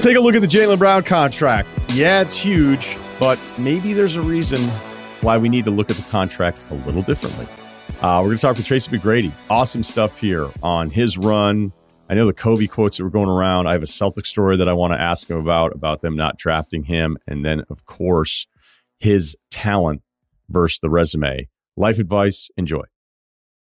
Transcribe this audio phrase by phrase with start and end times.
[0.00, 1.78] We'll take a look at the Jaylen Brown contract.
[1.90, 4.58] Yeah, it's huge, but maybe there's a reason
[5.20, 7.46] why we need to look at the contract a little differently.
[8.00, 9.30] Uh, we're going to talk with Tracy McGrady.
[9.50, 11.70] Awesome stuff here on his run.
[12.08, 13.66] I know the Kobe quotes that were going around.
[13.66, 16.38] I have a Celtic story that I want to ask him about, about them not
[16.38, 17.18] drafting him.
[17.26, 18.46] And then, of course,
[19.00, 20.00] his talent
[20.48, 21.46] versus the resume.
[21.76, 22.48] Life advice.
[22.56, 22.84] Enjoy.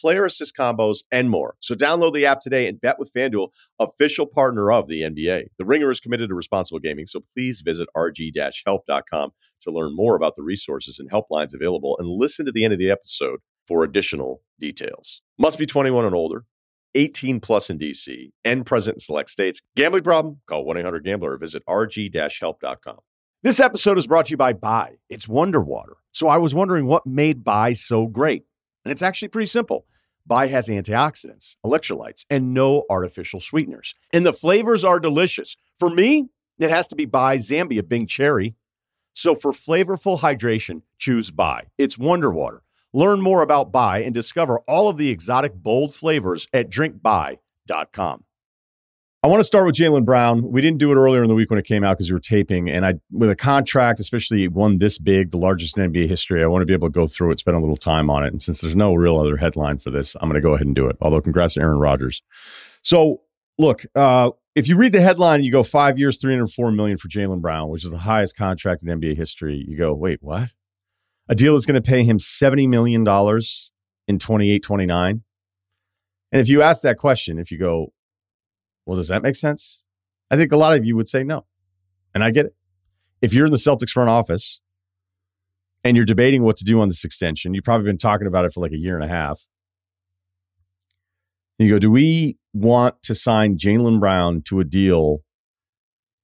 [0.00, 1.56] player assist combos, and more.
[1.60, 5.44] So download the app today and bet with FanDuel, official partner of the NBA.
[5.58, 9.30] The Ringer is committed to responsible gaming, so please visit rg-help.com
[9.62, 12.78] to learn more about the resources and helplines available and listen to the end of
[12.78, 15.22] the episode for additional details.
[15.38, 16.44] Must be 21 and older.
[16.96, 19.60] 18 plus in DC and present in select states.
[19.76, 20.40] Gambling problem?
[20.48, 22.98] Call 1-800-GAMBLER or visit rg-help.com.
[23.42, 24.96] This episode is brought to you by Bai.
[25.08, 25.96] It's Wonder Water.
[26.12, 28.42] So I was wondering what made Bai so great.
[28.84, 29.86] And it's actually pretty simple.
[30.26, 33.94] Bai has antioxidants, electrolytes, and no artificial sweeteners.
[34.12, 35.56] And the flavors are delicious.
[35.78, 36.28] For me,
[36.58, 38.54] it has to be Bai Zambia Bing Cherry.
[39.14, 41.64] So for flavorful hydration, choose Bai.
[41.78, 42.62] It's Wonder Water.
[42.92, 48.24] Learn more about Bai and discover all of the exotic, bold flavors at drinkbai.com.
[49.22, 50.50] I want to start with Jaylen Brown.
[50.50, 52.20] We didn't do it earlier in the week when it came out because we were
[52.20, 56.42] taping, and I, with a contract, especially one this big, the largest in NBA history,
[56.42, 58.28] I want to be able to go through it, spend a little time on it.
[58.28, 60.74] And since there's no real other headline for this, I'm going to go ahead and
[60.74, 60.96] do it.
[61.02, 62.22] Although, congrats to Aaron Rodgers.
[62.80, 63.20] So,
[63.58, 67.42] look, uh, if you read the headline, you go five years, 304 million for Jaylen
[67.42, 69.62] Brown, which is the highest contract in NBA history.
[69.68, 70.48] You go, wait, what?
[71.28, 73.70] A deal that's going to pay him 70 million dollars
[74.08, 75.22] in 28, 29.
[76.32, 77.92] And if you ask that question, if you go,
[78.90, 79.84] well, does that make sense?
[80.32, 81.46] I think a lot of you would say no.
[82.12, 82.56] And I get it.
[83.22, 84.60] If you're in the Celtics front office
[85.84, 88.52] and you're debating what to do on this extension, you've probably been talking about it
[88.52, 89.46] for like a year and a half.
[91.56, 95.18] And you go, do we want to sign Jaylen Brown to a deal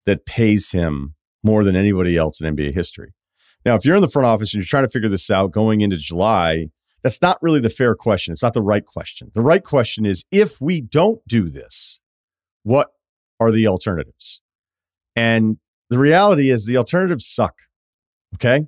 [0.05, 3.15] that pays him more than anybody else in NBA history?
[3.65, 5.83] Now, if you're in the front office and you're trying to figure this out going
[5.83, 6.67] into July,
[7.05, 8.33] that's not really the fair question.
[8.33, 9.31] It's not the right question.
[9.35, 12.01] The right question is if we don't do this,
[12.67, 12.89] what
[13.39, 14.41] are the alternatives?
[15.15, 17.55] And the reality is the alternatives suck.
[18.35, 18.67] Okay.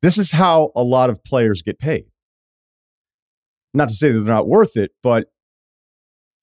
[0.00, 2.04] This is how a lot of players get paid.
[3.74, 5.26] Not to say that they're not worth it, but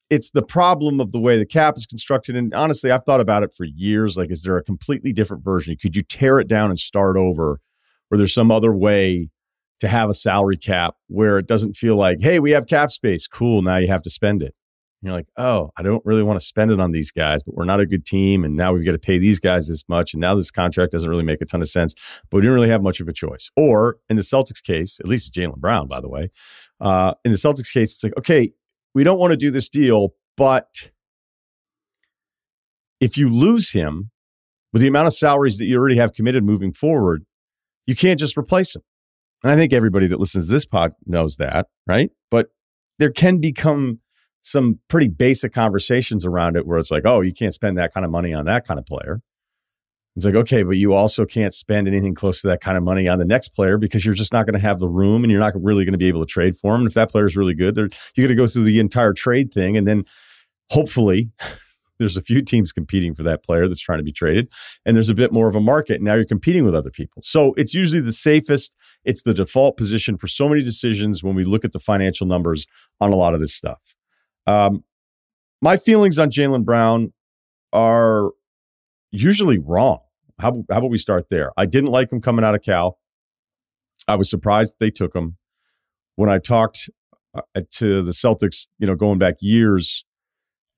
[0.09, 2.35] it's the problem of the way the cap is constructed.
[2.35, 4.17] And honestly, I've thought about it for years.
[4.17, 5.77] Like, is there a completely different version?
[5.81, 7.61] Could you tear it down and start over?
[8.11, 9.29] Or there's some other way
[9.79, 13.25] to have a salary cap where it doesn't feel like, hey, we have cap space.
[13.25, 13.61] Cool.
[13.61, 14.53] Now you have to spend it
[15.07, 17.65] you're like, oh, I don't really want to spend it on these guys, but we're
[17.65, 18.43] not a good team.
[18.43, 20.13] And now we've got to pay these guys this much.
[20.13, 21.93] And now this contract doesn't really make a ton of sense,
[22.29, 23.49] but we didn't really have much of a choice.
[23.57, 26.29] Or in the Celtics case, at least Jaylen Brown, by the way,
[26.79, 28.53] uh, in the Celtics case, it's like, okay,
[28.95, 30.91] we don't want to do this deal, but
[32.99, 34.11] if you lose him
[34.71, 37.25] with the amount of salaries that you already have committed moving forward,
[37.85, 38.83] you can't just replace him.
[39.43, 42.09] And I think everybody that listens to this pod knows that, right?
[42.31, 42.47] But
[42.99, 43.99] there can become
[44.43, 48.05] some pretty basic conversations around it where it's like, oh, you can't spend that kind
[48.05, 49.21] of money on that kind of player.
[50.15, 53.07] It's like, okay, but you also can't spend anything close to that kind of money
[53.07, 55.39] on the next player because you're just not going to have the room and you're
[55.39, 56.81] not really going to be able to trade for him.
[56.81, 57.87] And if that player is really good, you're
[58.17, 59.75] going to go through the entire trade thing.
[59.75, 60.03] And then
[60.69, 61.31] hopefully
[61.97, 64.51] there's a few teams competing for that player that's trying to be traded.
[64.85, 65.95] And there's a bit more of a market.
[65.95, 67.23] And now you're competing with other people.
[67.25, 68.75] So it's usually the safest.
[69.05, 72.67] It's the default position for so many decisions when we look at the financial numbers
[73.01, 73.79] on a lot of this stuff.
[74.47, 74.83] Um,
[75.61, 77.13] my feelings on Jaylen Brown
[77.71, 78.31] are
[79.11, 79.99] usually wrong.
[80.39, 81.51] How, how about we start there?
[81.57, 82.99] I didn't like him coming out of Cal.
[84.07, 85.37] I was surprised they took him.
[86.15, 86.89] When I talked
[87.33, 90.03] uh, to the Celtics, you know, going back years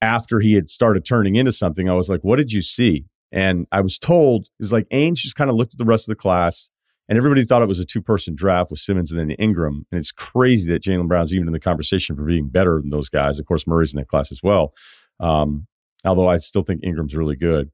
[0.02, 3.06] after he had started turning into something, I was like, what did you see?
[3.32, 6.08] And I was told, it was like Ainge just kind of looked at the rest
[6.08, 6.70] of the class
[7.08, 9.86] and everybody thought it was a two person draft with Simmons and then Ingram.
[9.92, 13.10] And it's crazy that Jaylen Brown's even in the conversation for being better than those
[13.10, 13.40] guys.
[13.40, 14.74] Of course, Murray's in that class as well.
[15.20, 15.68] Um,
[16.04, 17.72] although I still think Ingram's really good.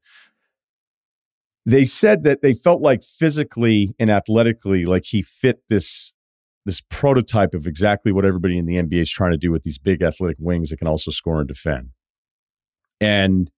[1.65, 6.13] They said that they felt like physically and athletically, like he fit this
[6.65, 9.79] this prototype of exactly what everybody in the NBA is trying to do with these
[9.79, 11.89] big athletic wings that can also score and defend.
[12.99, 13.49] And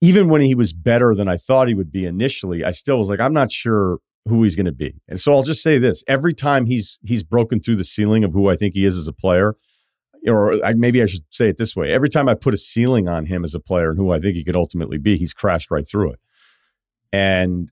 [0.00, 3.08] even when he was better than I thought he would be initially, I still was
[3.08, 4.94] like, I'm not sure who he's going to be.
[5.08, 8.32] And so I'll just say this: every time he's he's broken through the ceiling of
[8.32, 9.54] who I think he is as a player,
[10.26, 13.08] or I, maybe I should say it this way: every time I put a ceiling
[13.08, 15.70] on him as a player and who I think he could ultimately be, he's crashed
[15.70, 16.20] right through it.
[17.12, 17.70] And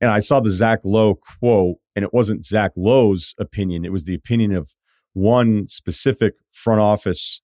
[0.00, 4.04] and I saw the Zach Lowe quote, and it wasn't Zach Lowe's opinion; it was
[4.04, 4.74] the opinion of
[5.12, 7.40] one specific front office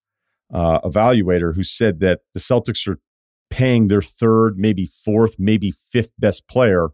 [0.53, 3.01] uh, evaluator who said that the Celtics are
[3.51, 6.89] paying their third, maybe fourth, maybe fifth best player,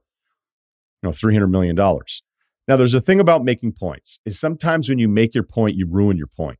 [1.02, 1.76] you know, $300 million.
[1.76, 5.86] Now, there's a thing about making points is sometimes when you make your point, you
[5.86, 6.58] ruin your point.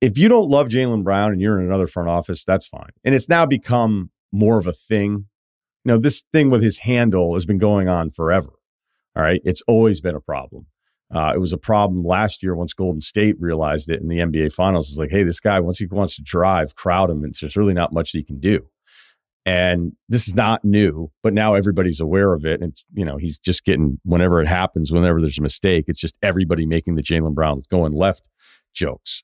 [0.00, 2.90] If you don't love Jaylen Brown and you're in another front office, that's fine.
[3.02, 5.26] And it's now become more of a thing.
[5.84, 8.50] You know, this thing with his handle has been going on forever.
[9.16, 9.40] All right.
[9.44, 10.66] It's always been a problem.
[11.12, 14.52] Uh, it was a problem last year once Golden State realized it in the NBA
[14.52, 14.88] Finals.
[14.88, 17.24] It's like, hey, this guy once he wants to drive, crowd him.
[17.24, 18.66] It's just really not much he can do.
[19.46, 22.60] And this is not new, but now everybody's aware of it.
[22.60, 26.00] And it's, you know, he's just getting whenever it happens, whenever there's a mistake, it's
[26.00, 28.28] just everybody making the Jaylen Brown going left
[28.74, 29.22] jokes.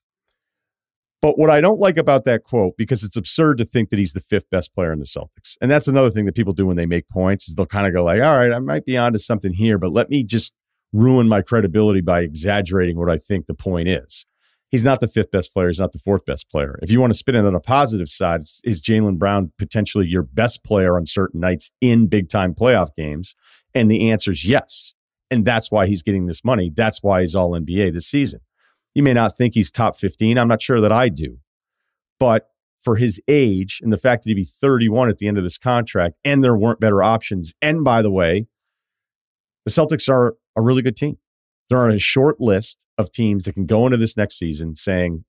[1.21, 4.13] But what I don't like about that quote, because it's absurd to think that he's
[4.13, 5.57] the fifth best player in the Celtics.
[5.61, 7.93] And that's another thing that people do when they make points is they'll kind of
[7.93, 10.53] go like, all right, I might be onto something here, but let me just
[10.93, 14.25] ruin my credibility by exaggerating what I think the point is.
[14.73, 15.67] He's not the fifth best player.
[15.67, 16.79] He's not the fourth best player.
[16.81, 20.23] If you want to spin it on a positive side, is Jaylen Brown potentially your
[20.23, 23.35] best player on certain nights in big time playoff games?
[23.75, 24.95] And the answer is yes.
[25.29, 26.71] And that's why he's getting this money.
[26.73, 28.39] That's why he's all NBA this season.
[28.95, 30.39] You may not think he's top 15.
[30.39, 31.37] I'm not sure that I do.
[32.19, 32.47] But
[32.81, 35.59] for his age and the fact that he'd be 31 at the end of this
[35.59, 37.53] contract and there weren't better options.
[37.61, 38.47] And by the way,
[39.65, 41.19] the Celtics are a really good team.
[41.69, 45.23] They're on a short list of teams that can go into this next season saying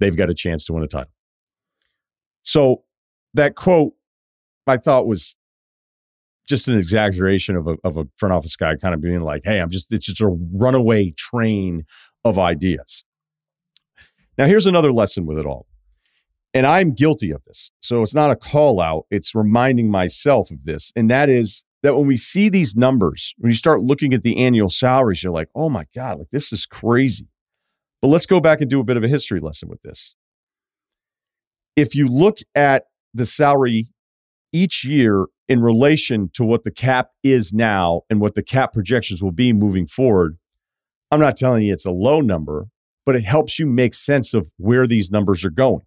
[0.00, 1.12] they've got a chance to win a title.
[2.42, 2.82] So
[3.34, 3.94] that quote
[4.66, 5.36] I thought was
[6.48, 9.58] just an exaggeration of a, of a front office guy kind of being like, hey,
[9.58, 11.84] I'm just, it's just a runaway train
[12.24, 13.04] of ideas.
[14.36, 15.66] Now, here's another lesson with it all.
[16.54, 17.70] And I'm guilty of this.
[17.80, 20.92] So it's not a call out, it's reminding myself of this.
[20.96, 24.38] And that is that when we see these numbers, when you start looking at the
[24.38, 27.28] annual salaries, you're like, oh my God, like this is crazy.
[28.02, 30.14] But let's go back and do a bit of a history lesson with this.
[31.76, 32.84] If you look at
[33.14, 33.88] the salary
[34.52, 39.22] each year in relation to what the cap is now and what the cap projections
[39.22, 40.38] will be moving forward,
[41.10, 42.66] I'm not telling you it's a low number,
[43.06, 45.82] but it helps you make sense of where these numbers are going.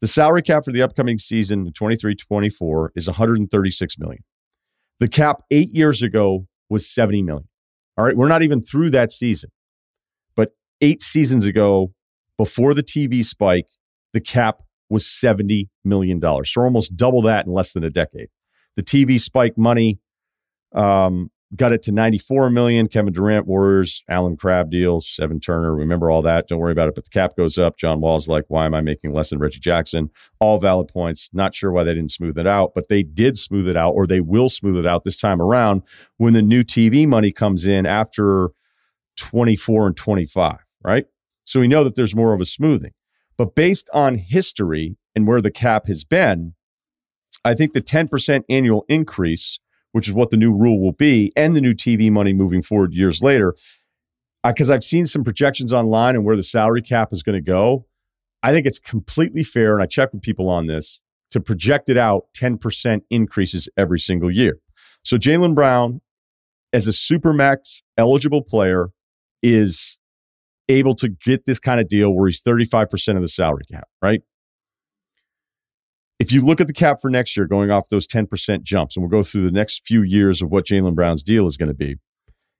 [0.00, 4.22] The salary cap for the upcoming season 23 24 is 136 million.
[5.00, 7.48] The cap eight years ago was 70 million.
[7.98, 8.16] All right.
[8.16, 9.50] We're not even through that season.
[10.36, 11.92] But eight seasons ago,
[12.38, 13.66] before the TV spike,
[14.12, 16.20] the cap was $70 million.
[16.44, 18.28] So almost double that in less than a decade.
[18.76, 19.98] The TV spike money
[20.74, 22.86] um, got it to 94 million.
[22.88, 25.74] Kevin Durant, Warriors, Allen Crabbe deals, Evan Turner.
[25.74, 26.46] Remember all that.
[26.46, 26.94] Don't worry about it.
[26.94, 27.76] But the cap goes up.
[27.76, 30.10] John Wall's like, why am I making less than Reggie Jackson?
[30.38, 31.30] All valid points.
[31.32, 34.06] Not sure why they didn't smooth it out, but they did smooth it out, or
[34.06, 35.82] they will smooth it out this time around
[36.18, 38.50] when the new TV money comes in after
[39.16, 41.06] 24 and 25, right?
[41.44, 42.92] So we know that there's more of a smoothing.
[43.36, 46.54] But based on history and where the cap has been,
[47.44, 49.58] I think the 10% annual increase
[49.92, 52.92] which is what the new rule will be, and the new TV money moving forward
[52.92, 53.54] years later.
[54.44, 57.86] Because I've seen some projections online and where the salary cap is going to go.
[58.42, 61.96] I think it's completely fair, and I check with people on this to project it
[61.96, 64.58] out 10% increases every single year.
[65.04, 66.00] So Jaylen Brown,
[66.72, 68.88] as a supermax eligible player,
[69.42, 69.98] is
[70.68, 74.22] able to get this kind of deal where he's 35% of the salary cap, right?
[76.20, 79.02] If you look at the cap for next year, going off those 10% jumps, and
[79.02, 81.74] we'll go through the next few years of what Jaylen Brown's deal is going to
[81.74, 81.96] be,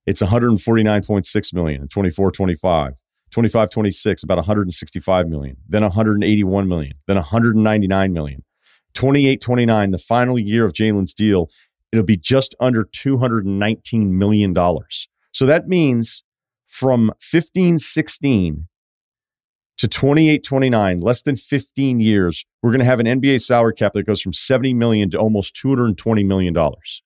[0.07, 2.95] it's 149.6 million in 24 25.
[3.31, 8.43] 25 26, about 165 million, then 181 million, then 199 million.
[8.95, 11.49] 28 29, the final year of Jaylen's deal,
[11.93, 14.53] it'll be just under $219 million.
[15.33, 16.25] So that means
[16.67, 18.67] from 15 16
[19.81, 23.95] to 28 29, less than 15 years, we're going to have an NBA salary cap
[23.95, 27.03] that goes from 70 million to almost 220 million dollars.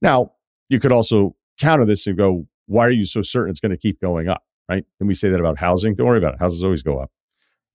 [0.00, 0.32] Now,
[0.70, 3.76] you could also counter this and go, why are you so certain it's going to
[3.76, 4.42] keep going up?
[4.66, 4.86] Right?
[4.98, 5.94] And we say that about housing.
[5.94, 6.40] Don't worry about it.
[6.40, 7.10] Houses always go up.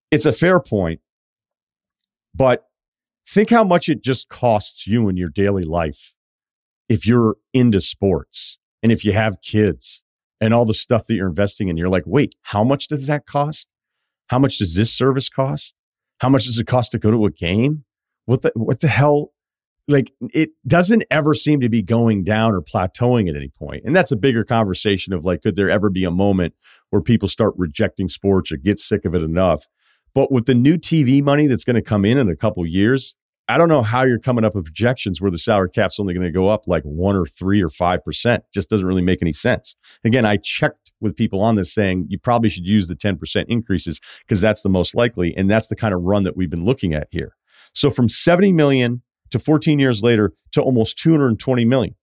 [0.10, 1.02] It's a fair point,
[2.34, 2.66] but
[3.30, 6.16] think how much it just costs you in your daily life
[6.90, 10.04] if you're into sports and if you have kids
[10.42, 11.78] and all the stuff that you're investing in.
[11.78, 13.70] You're like, wait, how much does that cost?
[14.28, 15.76] How much does this service cost?
[16.20, 17.86] How much does it cost to go to a game?
[18.26, 19.32] what the what the hell?
[19.88, 23.84] Like it doesn't ever seem to be going down or plateauing at any point.
[23.86, 26.56] And that's a bigger conversation of like, could there ever be a moment
[26.90, 29.68] where people start rejecting sports or get sick of it enough?
[30.16, 33.16] But with the new TV money that's going to come in in a couple years,
[33.48, 36.26] I don't know how you're coming up with projections where the salary cap's only going
[36.26, 38.44] to go up like one or three or five percent.
[38.52, 39.76] Just doesn't really make any sense.
[40.04, 44.02] Again, I checked with people on this saying you probably should use the 10% increases
[44.22, 45.36] because that's the most likely.
[45.38, 47.36] And that's the kind of run that we've been looking at here.
[47.74, 51.96] So from 70 million to 14 years later to almost 220 million.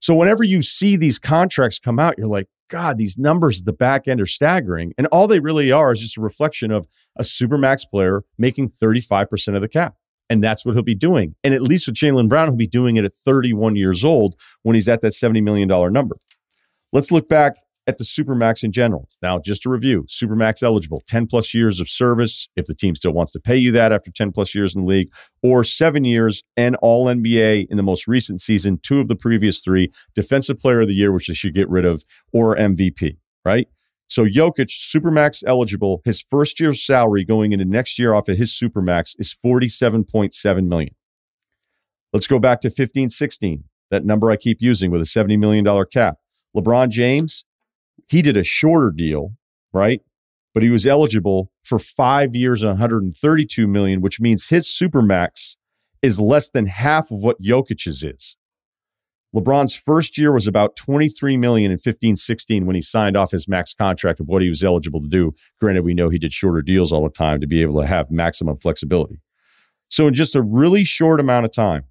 [0.00, 3.72] So whenever you see these contracts come out, you're like, God, these numbers at the
[3.72, 4.92] back end are staggering.
[4.96, 6.86] And all they really are is just a reflection of
[7.16, 9.94] a supermax player making 35% of the cap.
[10.30, 11.34] And that's what he'll be doing.
[11.44, 14.74] And at least with Jaylen Brown, he'll be doing it at 31 years old when
[14.74, 16.16] he's at that $70 million number.
[16.92, 19.08] Let's look back at the Supermax in general.
[19.22, 23.12] Now, just to review, Supermax eligible, 10 plus years of service if the team still
[23.12, 25.12] wants to pay you that after 10 plus years in the league,
[25.42, 29.60] or seven years and all NBA in the most recent season, two of the previous
[29.60, 33.68] three, defensive player of the year, which they should get rid of, or MVP, right?
[34.08, 38.52] So Jokic, Supermax eligible, his first year's salary going into next year off of his
[38.52, 40.94] Supermax is 47.7 million.
[42.12, 45.64] Let's go back to 15 16, that number I keep using with a $70 million
[45.92, 46.18] cap.
[46.56, 47.44] LeBron James,
[48.08, 49.32] he did a shorter deal,
[49.72, 50.00] right?
[50.52, 55.56] But he was eligible for five years and 132 million, which means his supermax
[56.02, 58.36] is less than half of what Jokic's is.
[59.34, 63.48] LeBron's first year was about 23 million in 15 16 when he signed off his
[63.48, 65.32] max contract of what he was eligible to do.
[65.60, 68.10] Granted, we know he did shorter deals all the time to be able to have
[68.10, 69.20] maximum flexibility.
[69.88, 71.84] So, in just a really short amount of time,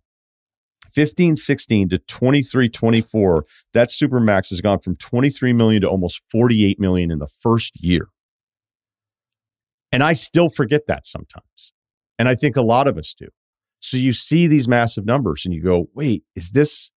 [0.94, 6.80] 15 16 to 23 24, that supermax has gone from 23 million to almost 48
[6.80, 8.08] million in the first year.
[9.92, 11.74] And I still forget that sometimes.
[12.18, 13.28] And I think a lot of us do.
[13.80, 16.93] So you see these massive numbers and you go, wait, is this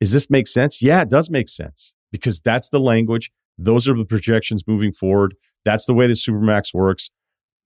[0.00, 0.82] is this make sense?
[0.82, 3.30] Yeah, it does make sense because that's the language.
[3.58, 5.34] Those are the projections moving forward.
[5.64, 7.10] That's the way the Supermax works.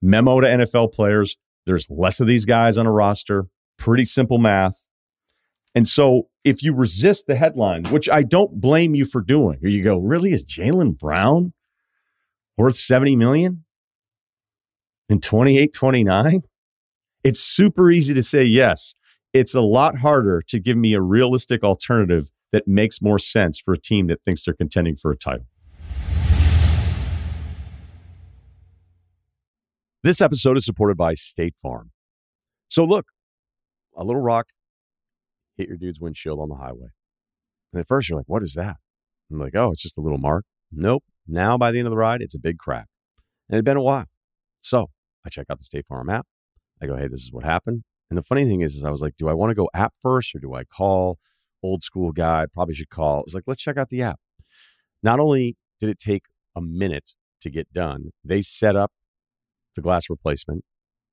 [0.02, 1.36] Memo to NFL players
[1.66, 3.46] there's less of these guys on a roster.
[3.78, 4.86] Pretty simple math.
[5.74, 9.68] And so if you resist the headline, which I don't blame you for doing, or
[9.68, 11.52] you go, really, is Jaylen Brown
[12.56, 13.64] worth 70 million
[15.08, 16.42] in 28 29?
[17.24, 18.94] It's super easy to say yes
[19.34, 23.74] it's a lot harder to give me a realistic alternative that makes more sense for
[23.74, 25.46] a team that thinks they're contending for a title.
[30.04, 31.90] This episode is supported by State Farm.
[32.68, 33.06] So, look,
[33.96, 34.50] a little rock
[35.56, 36.88] hit your dude's windshield on the highway.
[37.72, 38.76] And at first, you're like, what is that?
[39.32, 40.44] I'm like, oh, it's just a little mark.
[40.70, 41.02] Nope.
[41.26, 42.86] Now, by the end of the ride, it's a big crack.
[43.48, 44.06] And it had been a while.
[44.60, 44.90] So,
[45.26, 46.26] I check out the State Farm app.
[46.80, 47.82] I go, hey, this is what happened.
[48.10, 49.94] And the funny thing is, is I was like, do I want to go app
[50.02, 51.18] first or do I call
[51.62, 52.46] old school guy?
[52.52, 53.22] Probably should call.
[53.22, 54.20] It's like, let's check out the app.
[55.02, 56.24] Not only did it take
[56.56, 58.92] a minute to get done, they set up
[59.74, 60.64] the glass replacement.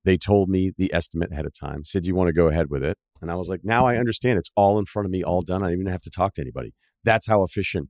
[0.04, 2.84] They told me the estimate ahead of time, said, you want to go ahead with
[2.84, 2.98] it?
[3.22, 4.00] And I was like, now I mm-hmm.
[4.00, 4.40] understand.
[4.40, 5.64] It's all in front of me, all done.
[5.64, 6.74] I don't even have to talk to anybody.
[7.04, 7.90] That's how efficient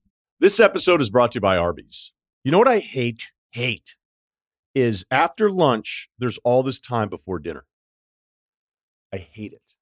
[0.41, 2.13] This episode is brought to you by Arby's.
[2.43, 3.31] You know what I hate?
[3.51, 3.95] Hate
[4.73, 7.65] is after lunch, there's all this time before dinner.
[9.13, 9.75] I hate it.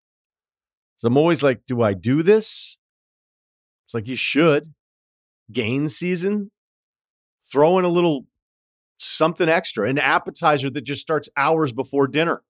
[0.98, 2.78] So I'm always like, do I do this?
[3.86, 4.74] It's like you should.
[5.50, 6.52] Gain season,
[7.50, 8.26] throw in a little
[8.98, 12.44] something extra, an appetizer that just starts hours before dinner.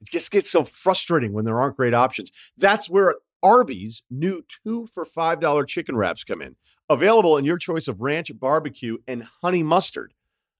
[0.00, 2.30] It just gets so frustrating when there aren't great options.
[2.56, 6.54] That's where Arby's new two for $5 chicken wraps come in.
[6.90, 10.12] Available in your choice of ranch, barbecue, and honey mustard.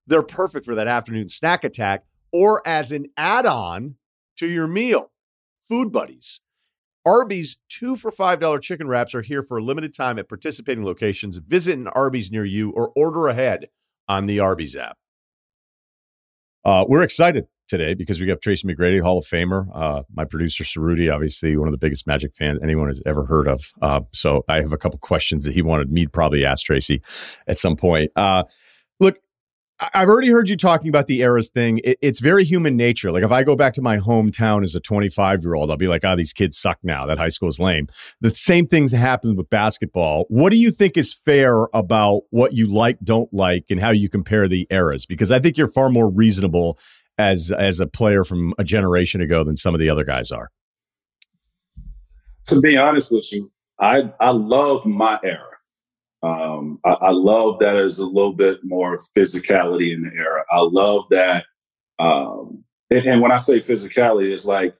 [0.06, 3.96] They're perfect for that afternoon snack attack or as an add on
[4.36, 5.10] to your meal.
[5.60, 6.40] Food Buddies.
[7.04, 11.38] Arby's two for $5 chicken wraps are here for a limited time at participating locations.
[11.38, 13.68] Visit an Arby's near you or order ahead
[14.06, 14.98] on the Arby's app.
[16.64, 19.66] Uh, we're excited today because we got Tracy McGrady, Hall of Famer.
[19.72, 23.48] Uh, my producer, Ceruti, obviously one of the biggest Magic fans anyone has ever heard
[23.48, 23.72] of.
[23.80, 27.00] Uh, so I have a couple questions that he wanted me to probably ask Tracy
[27.46, 28.10] at some point.
[29.94, 31.80] I've already heard you talking about the eras thing.
[31.82, 33.10] It, it's very human nature.
[33.10, 35.88] Like if I go back to my hometown as a 25 year old, I'll be
[35.88, 37.06] like, oh, these kids suck now.
[37.06, 37.86] That high school is lame.
[38.20, 40.26] The same things happen with basketball.
[40.28, 44.08] What do you think is fair about what you like, don't like, and how you
[44.08, 45.06] compare the eras?
[45.06, 46.78] Because I think you're far more reasonable
[47.16, 50.50] as as a player from a generation ago than some of the other guys are.
[52.46, 55.49] To be honest with you, I I love my era.
[56.22, 60.44] Um, I, I, love that there's a little bit more physicality in the era.
[60.50, 61.46] I love that.
[61.98, 64.74] Um, and, and, when I say physicality, it's like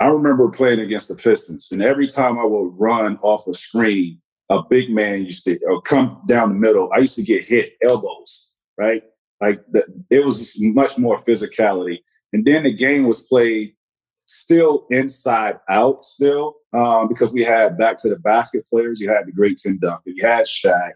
[0.00, 4.18] I remember playing against the Pistons, and every time I would run off a screen,
[4.48, 6.90] a big man used to come down the middle.
[6.94, 9.02] I used to get hit elbows, right?
[9.40, 11.98] Like the, it was much more physicality.
[12.32, 13.74] And then the game was played
[14.26, 19.00] still inside out still um, because we had back to the basket players.
[19.00, 20.14] You had the great Tim Duncan.
[20.16, 20.92] You had Shaq.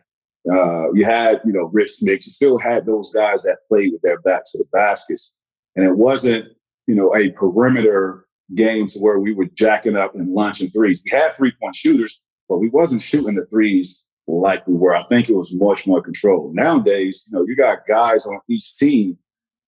[0.51, 2.27] Uh, you had you know Rik Smits.
[2.27, 5.41] You still had those guys that played with their backs to the baskets,
[5.77, 6.49] and it wasn't
[6.87, 11.05] you know a perimeter game to where we were jacking up and launching threes.
[11.05, 14.97] We had three point shooters, but we wasn't shooting the threes like we were.
[14.97, 16.55] I think it was much more controlled.
[16.55, 19.17] Nowadays, you know, you got guys on each team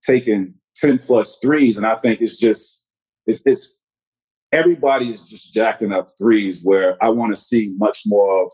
[0.02, 2.92] taking 10 plus threes, and I think it's just
[3.26, 3.89] it's, it's
[4.52, 8.52] everybody is just jacking up threes where I want to see much more of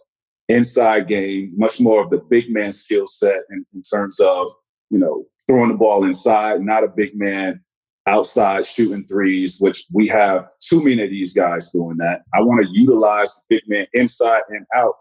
[0.49, 4.49] inside game, much more of the big man skill set in, in terms of,
[4.91, 7.61] you know, throwing the ball inside, not a big man
[8.07, 12.23] outside shooting threes, which we have too many of these guys doing that.
[12.35, 14.95] I want to utilize the big man inside and out.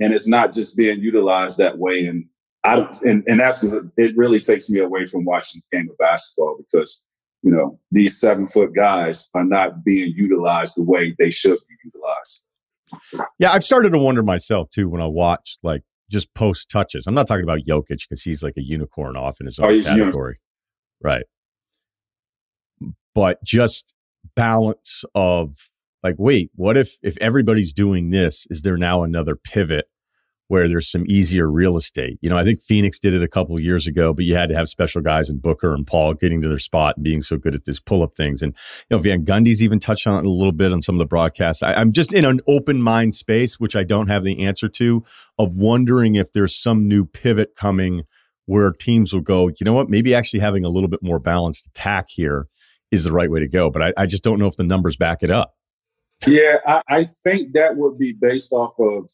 [0.00, 2.06] And it's not just being utilized that way.
[2.06, 2.26] And
[2.64, 3.62] I and, and that's,
[3.96, 7.05] it really takes me away from watching the game of basketball because
[7.46, 11.74] you know, these seven foot guys are not being utilized the way they should be
[11.84, 12.48] utilized.
[13.38, 17.06] Yeah, I've started to wonder myself too when I watch like just post touches.
[17.06, 19.80] I'm not talking about Jokic because he's like a unicorn off in his own oh,
[19.80, 20.40] category.
[21.00, 21.22] right.
[23.14, 23.94] But just
[24.34, 25.56] balance of
[26.02, 29.86] like, wait, what if if everybody's doing this, is there now another pivot
[30.48, 32.18] where there's some easier real estate.
[32.20, 34.54] You know, I think Phoenix did it a couple years ago, but you had to
[34.54, 37.54] have special guys in Booker and Paul getting to their spot and being so good
[37.54, 38.42] at these pull up things.
[38.42, 38.54] And,
[38.88, 41.06] you know, Van Gundy's even touched on it a little bit on some of the
[41.06, 41.62] broadcasts.
[41.62, 45.04] I, I'm just in an open mind space, which I don't have the answer to,
[45.38, 48.04] of wondering if there's some new pivot coming
[48.44, 51.66] where teams will go, you know what, maybe actually having a little bit more balanced
[51.66, 52.46] attack here
[52.92, 53.70] is the right way to go.
[53.70, 55.54] But I, I just don't know if the numbers back it up.
[56.26, 59.10] Yeah, I, I think that would be based off of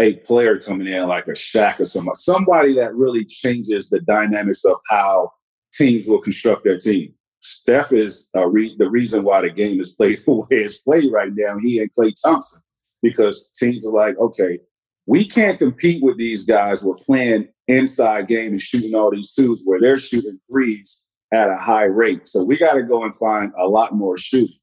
[0.00, 4.64] a player coming in like a Shaq or somebody, somebody that really changes the dynamics
[4.64, 5.30] of how
[5.72, 7.14] teams will construct their team.
[7.40, 11.32] Steph is re- the reason why the game is played the way it's played right
[11.34, 11.56] now.
[11.60, 12.62] He and Klay Thompson,
[13.02, 14.58] because teams are like, okay,
[15.06, 16.82] we can't compete with these guys.
[16.82, 21.56] We're playing inside game and shooting all these twos where they're shooting threes at a
[21.56, 22.26] high rate.
[22.28, 24.56] So we got to go and find a lot more shooting.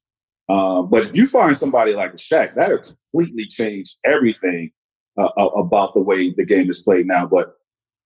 [0.48, 4.72] Uh, but if you find somebody like a Shaq, that'll completely change everything
[5.18, 7.56] uh, about the way the game is played now, but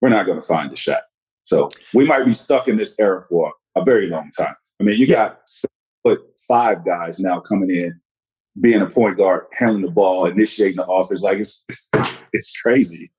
[0.00, 1.00] we're not going to find a Shaq.
[1.44, 4.54] So we might be stuck in this era for a very long time.
[4.80, 5.40] I mean, you got
[6.04, 8.00] put five guys now coming in,
[8.60, 11.22] being a point guard, handling the ball, initiating the offense.
[11.22, 11.66] Like it's
[12.32, 13.12] it's crazy.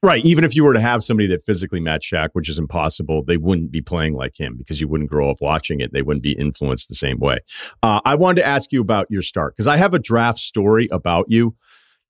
[0.00, 0.24] Right.
[0.24, 3.36] Even if you were to have somebody that physically matched Shaq, which is impossible, they
[3.36, 5.92] wouldn't be playing like him because you wouldn't grow up watching it.
[5.92, 7.38] They wouldn't be influenced the same way.
[7.82, 10.86] Uh, I wanted to ask you about your start because I have a draft story
[10.92, 11.56] about you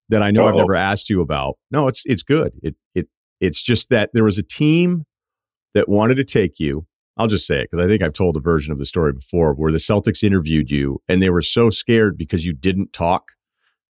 [0.09, 0.49] that I know Uh-oh.
[0.51, 1.57] I've never asked you about.
[1.71, 2.53] No, it's it's good.
[2.63, 3.09] It it
[3.41, 5.05] it's just that there was a team
[5.75, 6.87] that wanted to take you.
[7.17, 9.53] I'll just say it because I think I've told a version of the story before
[9.55, 13.33] where the Celtics interviewed you and they were so scared because you didn't talk.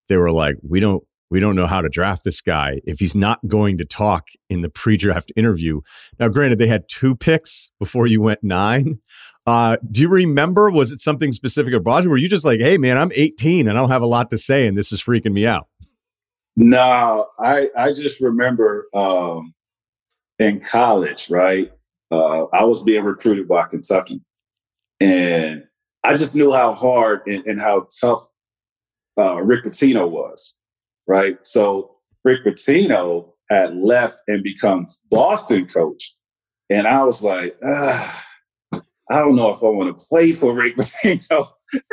[0.09, 3.15] They were like, "We don't we don't know how to draft this guy if he's
[3.15, 5.83] not going to talk in the pre-draft interview."
[6.19, 9.01] Now, granted, they had two picks before you went nine.
[9.47, 10.71] Uh, do you remember?
[10.71, 12.11] Was it something specific about you?
[12.11, 14.39] Were you just like, "Hey, man, I'm 18 and I don't have a lot to
[14.39, 15.69] say, and this is freaking me out"?
[16.61, 19.55] No, I I just remember um,
[20.41, 21.71] in college, right?
[22.11, 24.21] Uh, I was being recruited by Kentucky,
[24.99, 25.63] and
[26.03, 28.23] I just knew how hard and, and how tough
[29.17, 30.61] uh, Rick Pitino was,
[31.07, 31.39] right?
[31.47, 31.95] So
[32.25, 36.13] Rick Pitino had left and become Boston coach,
[36.71, 41.47] and I was like, I don't know if I want to play for Rick Pitino.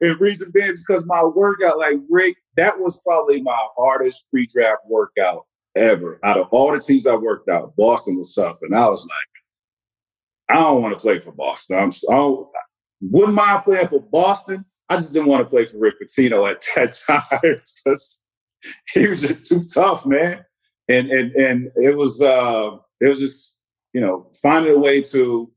[0.00, 4.82] and reason being is because my workout, like Rick, that was probably my hardest pre-draft
[4.86, 6.18] workout ever.
[6.22, 8.58] Out of all the teams I worked out, Boston was tough.
[8.62, 11.78] And I was like, I don't want to play for Boston.
[11.78, 12.48] I'm, I don't,
[13.00, 14.64] wouldn't mind playing for Boston.
[14.88, 17.60] I just didn't want to play for Rick Pitino at that time.
[17.86, 18.26] just,
[18.92, 20.44] he was just too tough, man.
[20.90, 23.58] And and and it was uh, it was just
[23.92, 25.50] you know, finding a way to,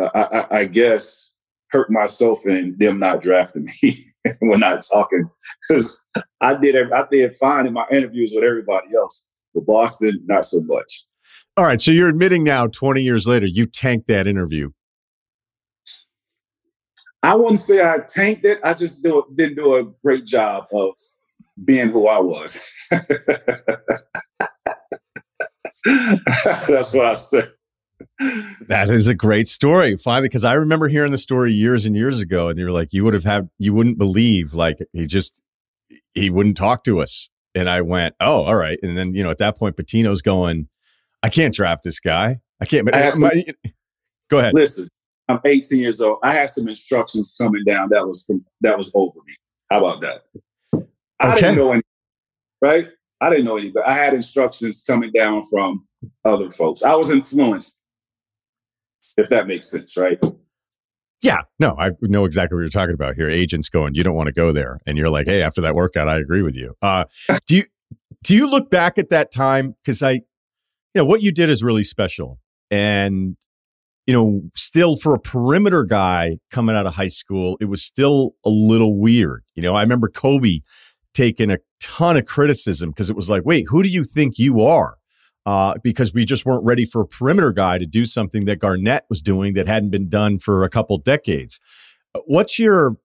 [0.00, 4.07] uh, I, I, guess, hurt myself and them not drafting me
[4.40, 5.30] when not talking
[5.68, 6.00] because
[6.40, 9.26] I did I did fine in my interviews with everybody else.
[9.54, 11.06] But Boston, not so much.
[11.56, 14.70] All right, so you're admitting now, 20 years later, you tanked that interview.
[17.22, 18.60] I wouldn't say I tanked it.
[18.62, 20.92] I just do, didn't do a great job of
[21.64, 22.70] being who I was.
[26.68, 27.48] That's what I said.
[28.66, 29.96] That is a great story.
[29.96, 33.04] Finally, because I remember hearing the story years and years ago, and you're like, you
[33.04, 35.40] would have had, you wouldn't believe, like he just,
[36.14, 37.28] he wouldn't talk to us.
[37.54, 38.78] And I went, oh, all right.
[38.82, 40.68] And then, you know, at that point, Pitino's going,
[41.22, 42.36] I can't draft this guy.
[42.60, 42.94] I can't.
[42.94, 43.44] I some, my,
[44.28, 44.54] go ahead.
[44.54, 44.88] Listen,
[45.28, 46.18] I'm 18 years old.
[46.22, 49.34] I had some instructions coming down that was from, that was over me.
[49.70, 50.22] How about that?
[51.20, 51.40] I okay.
[51.40, 51.82] didn't know any,
[52.62, 52.88] right?
[53.20, 55.86] I didn't know any, but I had instructions coming down from
[56.24, 56.84] other folks.
[56.84, 57.82] I was influenced,
[59.16, 60.18] if that makes sense, right?
[61.22, 63.28] Yeah, no, I know exactly what you're talking about here.
[63.28, 66.08] Agents going, you don't want to go there, and you're like, hey, after that workout,
[66.08, 66.74] I agree with you.
[66.80, 67.04] Uh,
[67.46, 67.64] do you
[68.22, 70.22] do you look back at that time because I, you
[70.94, 72.38] know, what you did is really special,
[72.70, 73.36] and
[74.06, 78.34] you know, still for a perimeter guy coming out of high school, it was still
[78.44, 79.42] a little weird.
[79.54, 80.60] You know, I remember Kobe
[81.14, 84.60] taking a ton of criticism because it was like, wait, who do you think you
[84.60, 84.97] are?
[85.48, 89.06] Uh, because we just weren't ready for a perimeter guy to do something that Garnett
[89.08, 91.58] was doing that hadn't been done for a couple decades.
[92.14, 92.98] Uh, what's your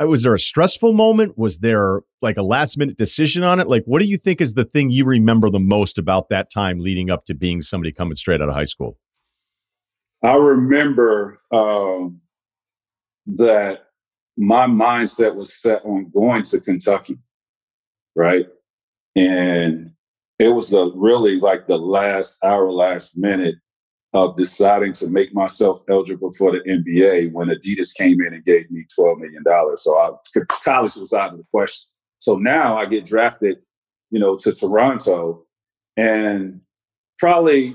[0.00, 1.36] uh, was there a stressful moment?
[1.36, 3.68] Was there like a last minute decision on it?
[3.68, 6.78] Like, what do you think is the thing you remember the most about that time
[6.78, 8.96] leading up to being somebody coming straight out of high school?
[10.22, 12.22] I remember um,
[13.26, 13.88] that
[14.38, 17.18] my mindset was set on going to Kentucky,
[18.16, 18.46] right?
[19.14, 19.92] And
[20.38, 23.56] it was really like the last hour, last minute
[24.14, 28.70] of deciding to make myself eligible for the NBA when Adidas came in and gave
[28.70, 29.44] me $12 million.
[29.76, 30.10] So I,
[30.62, 31.90] college was out of the question.
[32.18, 33.58] So now I get drafted,
[34.10, 35.44] you know, to Toronto
[35.96, 36.60] and
[37.18, 37.74] probably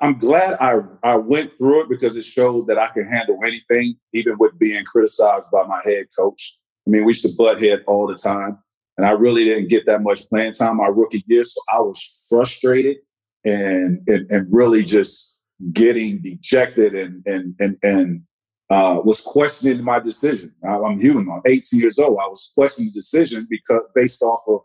[0.00, 3.94] I'm glad I, I went through it because it showed that I can handle anything,
[4.12, 6.58] even with being criticized by my head coach.
[6.86, 8.58] I mean, we used to butt head all the time.
[8.98, 11.44] And I really didn't get that much playing time my rookie year.
[11.44, 12.98] So I was frustrated
[13.44, 18.22] and and, and really just getting dejected and and and and
[18.70, 20.54] uh, was questioning my decision.
[20.68, 21.32] I'm human.
[21.32, 22.18] I'm 18 years old.
[22.22, 24.60] I was questioning the decision because based off of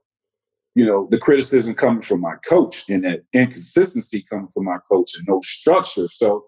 [0.75, 5.11] you know the criticism coming from my coach and that inconsistency coming from my coach
[5.15, 6.07] and no structure.
[6.09, 6.45] So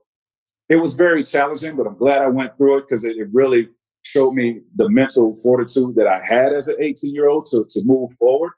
[0.70, 3.70] it was very challenging, but I'm glad I went through it because it, it really
[4.06, 7.82] showed me the mental fortitude that I had as an 18 year old to, to
[7.86, 8.52] move forward.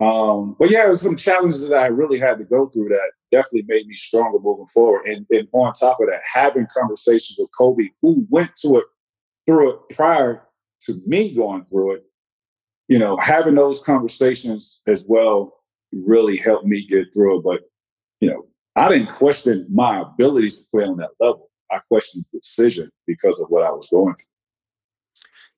[0.00, 3.12] Um, but yeah, it was some challenges that I really had to go through that
[3.30, 5.06] definitely made me stronger moving forward.
[5.06, 8.84] And, and on top of that, having conversations with Kobe, who went to it
[9.46, 10.48] through it prior
[10.82, 12.04] to me going through it,
[12.88, 15.58] you know, having those conversations as well
[15.92, 17.44] really helped me get through it.
[17.44, 17.60] But,
[18.20, 21.50] you know, I didn't question my abilities to play on that level.
[21.70, 24.39] I questioned the decision because of what I was going through.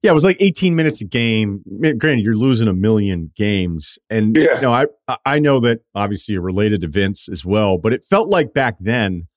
[0.02, 1.62] Yeah, it was like 18 minutes a game.
[1.80, 4.56] Granted, you're losing a million games, and yeah.
[4.56, 4.86] you know, I
[5.24, 8.76] I know that obviously you're related to Vince as well, but it felt like back
[8.80, 9.28] then,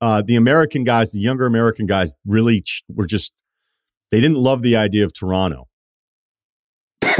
[0.00, 3.32] uh, the American guys, the younger American guys, really ch- were just
[4.10, 5.68] they didn't love the idea of Toronto.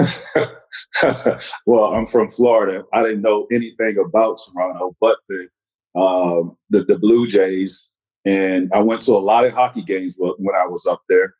[1.66, 2.84] well, I'm from Florida.
[2.92, 5.48] I didn't know anything about Toronto, but the
[5.94, 10.56] um, the, the Blue Jays, and I went to a lot of hockey games when
[10.56, 11.34] I was up there.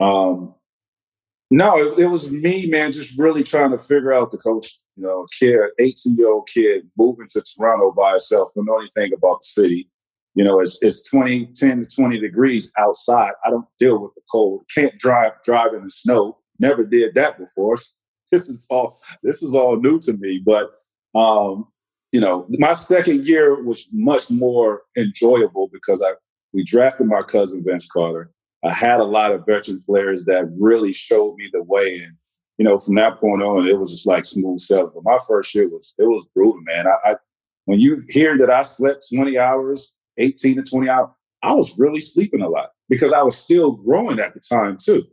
[0.00, 0.55] Um,
[1.50, 4.78] no, it, it, was me, man, just really trying to figure out the coach.
[4.96, 9.12] You know, kid, 18 year old kid moving to Toronto by himself, don't know anything
[9.16, 9.90] about the city.
[10.34, 13.32] You know, it's, it's 20, 10 to 20 degrees outside.
[13.44, 14.64] I don't deal with the cold.
[14.74, 16.38] Can't drive, drive in the snow.
[16.58, 17.76] Never did that before.
[18.32, 20.42] This is all, this is all new to me.
[20.44, 20.72] But,
[21.14, 21.68] um,
[22.10, 26.14] you know, my second year was much more enjoyable because I,
[26.52, 28.32] we drafted my cousin Vince Carter.
[28.64, 32.00] I had a lot of veteran players that really showed me the way.
[32.02, 32.16] And,
[32.58, 34.92] you know, from that point on, it was just like smooth sailing.
[34.94, 36.86] But my first year was, it was brutal, man.
[36.86, 37.16] I, I
[37.66, 41.10] when you hear that I slept 20 hours, 18 to 20 hours,
[41.42, 45.04] I was really sleeping a lot because I was still growing at the time too.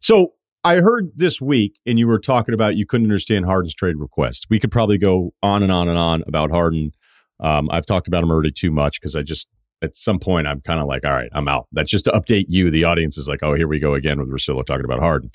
[0.00, 0.34] So
[0.64, 4.46] I heard this week, and you were talking about you couldn't understand Harden's trade request.
[4.50, 6.92] We could probably go on and on and on about Harden.
[7.40, 9.48] Um, I've talked about him already too much because I just
[9.82, 11.66] at some point I'm kind of like, all right, I'm out.
[11.72, 12.70] That's just to update you.
[12.70, 15.30] The audience is like, oh, here we go again with Russillo talking about Harden.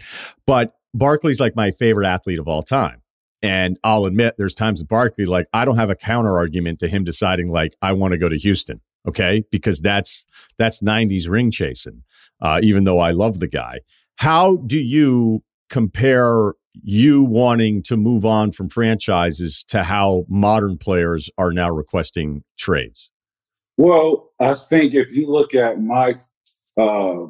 [0.46, 3.02] But Barkley's like my favorite athlete of all time.
[3.42, 6.88] And I'll admit there's times with Barkley, like I don't have a counter argument to
[6.88, 8.82] him deciding like I want to go to Houston.
[9.08, 9.44] Okay.
[9.52, 10.26] Because that's,
[10.58, 12.04] that's nineties ring chasing.
[12.42, 13.80] Uh, even though I love the guy.
[14.18, 21.30] How do you compare you wanting to move on from franchises to how modern players
[21.38, 23.13] are now requesting trades?
[23.78, 26.14] Well, I think if you look at my
[26.78, 27.26] uh,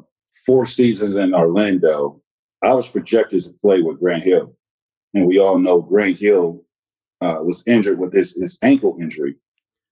[0.45, 2.21] four seasons in Orlando,
[2.61, 4.55] I was projected to play with Grant Hill.
[5.13, 6.63] And we all know Grant Hill
[7.21, 9.35] uh, was injured with his, his ankle injury.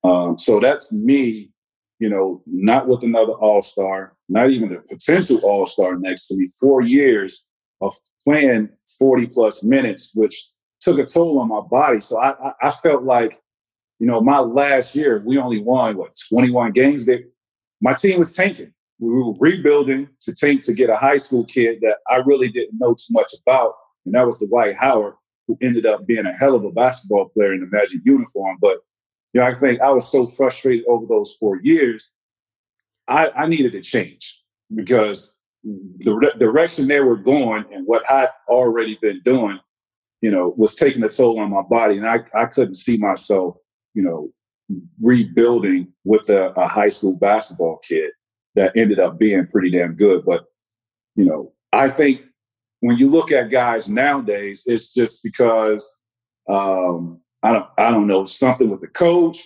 [0.03, 1.51] Um, so that's me,
[1.99, 6.35] you know, not with another all star, not even a potential all star next to
[6.35, 7.49] me, four years
[7.81, 7.93] of
[8.25, 11.99] playing 40 plus minutes, which took a toll on my body.
[11.99, 13.33] So I, I, I felt like,
[14.01, 17.05] you know, my last year, we only won, what, 21 games?
[17.05, 17.23] That
[17.81, 18.73] my team was tanking.
[18.97, 22.79] We were rebuilding to tank to get a high school kid that I really didn't
[22.79, 23.75] know too much about.
[24.07, 25.13] And that was the Dwight Howard,
[25.47, 28.57] who ended up being a hell of a basketball player in the Magic uniform.
[28.59, 28.79] But,
[29.33, 32.15] you know, I think I was so frustrated over those four years.
[33.07, 34.41] I, I needed to change
[34.73, 39.59] because the direction they were going and what I'd already been doing,
[40.21, 41.97] you know, was taking a toll on my body.
[41.97, 43.57] And I, I couldn't see myself,
[43.93, 44.29] you know,
[45.01, 48.11] rebuilding with a, a high school basketball kid
[48.55, 50.23] that ended up being pretty damn good.
[50.25, 50.45] But,
[51.15, 52.23] you know, I think
[52.81, 56.01] when you look at guys nowadays, it's just because
[56.49, 59.37] um, I don't I don't know something with the coach,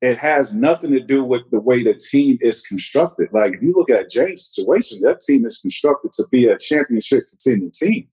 [0.00, 3.28] it has nothing to do with the way the team is constructed.
[3.32, 7.24] Like if you look at James' situation, that team is constructed to be a championship
[7.28, 8.08] contending team.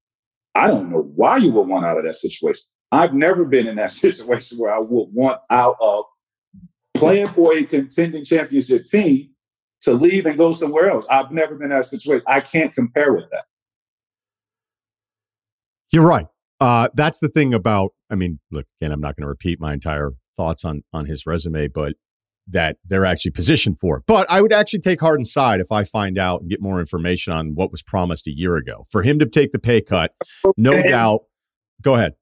[0.53, 2.63] I don't know why you would want out of that situation.
[2.91, 6.05] I've never been in that situation where I would want out of
[6.93, 9.29] playing for a contending championship team
[9.81, 11.07] to leave and go somewhere else.
[11.09, 12.23] I've never been in that situation.
[12.27, 13.45] I can't compare with that.
[15.91, 16.27] You're right.
[16.59, 19.73] Uh, that's the thing about, I mean, look, again, I'm not going to repeat my
[19.73, 21.93] entire thoughts on on his resume, but
[22.47, 24.03] that they're actually positioned for.
[24.05, 27.33] But I would actually take Harden's side if I find out and get more information
[27.33, 28.85] on what was promised a year ago.
[28.89, 30.13] For him to take the pay cut,
[30.57, 31.21] no and, doubt.
[31.81, 32.13] Go ahead.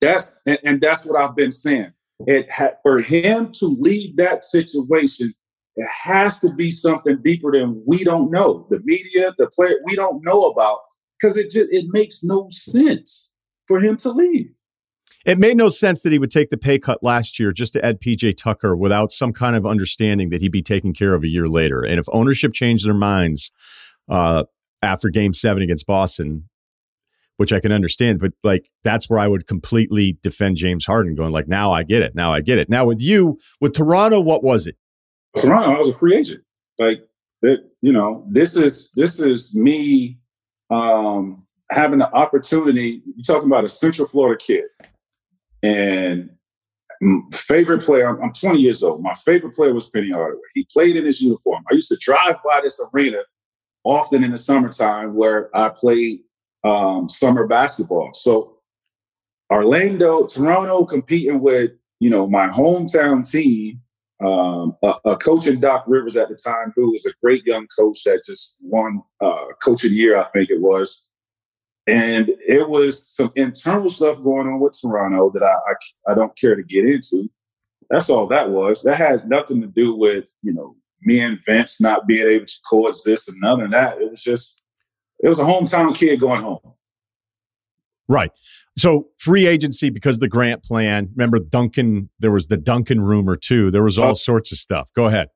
[0.00, 1.92] That's and, and that's what I've been saying.
[2.26, 5.32] It ha- for him to leave that situation,
[5.76, 8.66] it has to be something deeper than we don't know.
[8.70, 10.78] The media, the player, we don't know about
[11.18, 14.50] because it just it makes no sense for him to leave.
[15.26, 17.84] It made no sense that he would take the pay cut last year just to
[17.84, 21.28] add PJ Tucker without some kind of understanding that he'd be taken care of a
[21.28, 21.84] year later.
[21.84, 23.50] And if ownership changed their minds
[24.08, 24.44] uh,
[24.80, 26.48] after game seven against Boston,
[27.38, 31.32] which I can understand, but like that's where I would completely defend James Harden, going
[31.32, 32.14] like, now I get it.
[32.14, 32.68] Now I get it.
[32.68, 34.76] Now with you, with Toronto, what was it?
[35.36, 36.42] Toronto, I was a free agent.
[36.78, 37.08] Like,
[37.42, 40.18] it, you know, this is this is me
[40.70, 43.02] um, having the opportunity.
[43.06, 44.64] You're talking about a Central Florida kid
[45.62, 46.30] and
[47.32, 49.02] favorite player, I'm 20 years old.
[49.02, 50.42] My favorite player was Penny Hardaway.
[50.54, 51.64] He played in his uniform.
[51.70, 53.22] I used to drive by this arena
[53.84, 56.20] often in the summertime where I played
[56.64, 58.10] um, summer basketball.
[58.14, 58.58] So
[59.52, 63.80] Orlando, Toronto competing with, you know, my hometown team,
[64.20, 67.66] um, a, a, coach in Doc Rivers at the time, who was a great young
[67.78, 71.12] coach that just won uh, Coach of the Year, I think it was.
[71.86, 76.36] And it was some internal stuff going on with Toronto that I, I, I don't
[76.36, 77.30] care to get into.
[77.88, 78.82] That's all that was.
[78.82, 82.60] That has nothing to do with, you know, me and Vince not being able to
[82.68, 84.02] coexist and none of that.
[84.02, 84.57] It was just,
[85.20, 86.60] it was a hometown kid going home.
[88.08, 88.30] Right.
[88.76, 91.10] So free agency because of the grant plan.
[91.14, 93.70] Remember Duncan, there was the Duncan rumor too.
[93.70, 94.90] There was all sorts of stuff.
[94.94, 95.28] Go ahead.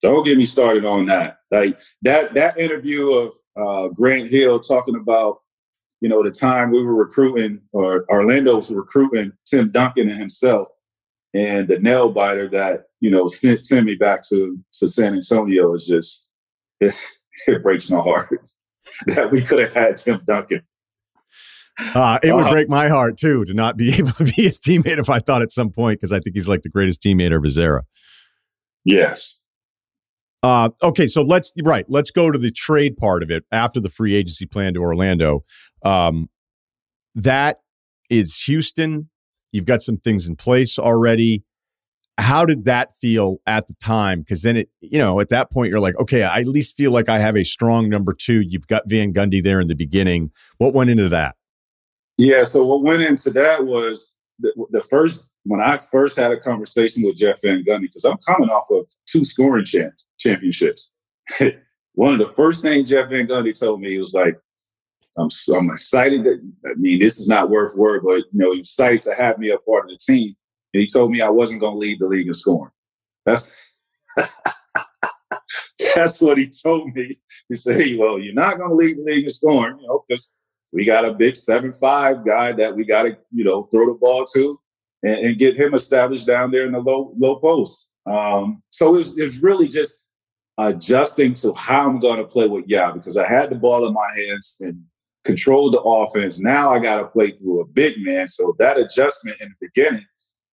[0.00, 1.38] Don't get me started on that.
[1.52, 5.38] Like that that interview of uh, Grant Hill talking about,
[6.00, 10.66] you know, the time we were recruiting or Orlando was recruiting Tim Duncan and himself,
[11.34, 15.72] and the nail biter that you know sent, sent me back to to San Antonio
[15.74, 16.32] is just
[17.46, 18.28] it breaks my heart
[19.06, 20.62] that we could have had Tim Duncan.
[21.78, 24.58] Uh, it would uh, break my heart too to not be able to be his
[24.58, 27.34] teammate if I thought at some point because I think he's like the greatest teammate
[27.34, 27.82] of his era.
[28.84, 29.42] Yes,
[30.42, 31.86] uh, okay, so let's right.
[31.88, 35.44] Let's go to the trade part of it after the free agency plan to Orlando.
[35.84, 36.28] Um,
[37.14, 37.60] that
[38.10, 39.08] is Houston.
[39.52, 41.44] You've got some things in place already.
[42.18, 44.20] How did that feel at the time?
[44.20, 46.90] Because then it, you know, at that point you're like, okay, I at least feel
[46.90, 48.40] like I have a strong number two.
[48.40, 50.30] You've got Van Gundy there in the beginning.
[50.58, 51.36] What went into that?
[52.18, 56.38] Yeah, so what went into that was the, the first when I first had a
[56.38, 60.92] conversation with Jeff Van Gundy, because I'm coming off of two scoring champs, championships.
[61.94, 64.38] One of the first things Jeff Van Gundy told me, he was like,
[65.18, 69.02] I'm, I'm excited that, I mean, this is not worth word, but, you know, excited
[69.02, 70.34] to have me a part of the team.
[70.72, 72.72] And he told me I wasn't going to lead the league in scoring.
[73.26, 73.74] That's,
[75.94, 77.16] that's what he told me.
[77.48, 80.04] He said, hey, well, you're not going to lead the league in scoring, you know,
[80.06, 80.36] because
[80.72, 83.98] we got a big seven five guy that we got to, you know, throw the
[84.00, 84.58] ball to
[85.02, 87.92] and, and, get him established down there in the low low post.
[88.06, 90.08] Um, so it's it's really just
[90.58, 93.92] adjusting to how I'm going to play with Yao because I had the ball in
[93.92, 94.82] my hands and
[95.24, 96.40] controlled the offense.
[96.40, 98.28] Now I got to play through a big man.
[98.28, 100.04] So that adjustment in the beginning,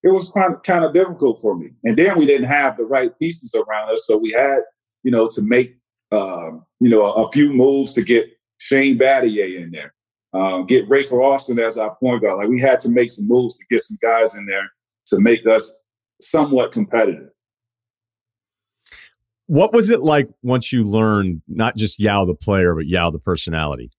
[0.03, 1.71] it was kind of, kind of difficult for me.
[1.83, 4.59] And then we didn't have the right pieces around us, so we had
[5.03, 5.77] you know to make
[6.11, 9.93] um, you know a, a, few moves to get Shane Battier in there
[10.33, 12.37] um, get Rafer Alston as our point guard.
[12.37, 14.69] Like we had to make some moves to get some guys in there
[15.07, 15.85] to make us
[16.21, 17.29] somewhat competitive.
[19.47, 23.19] What was it like once you learned not just Yao the player, but Yao the
[23.19, 23.89] personality?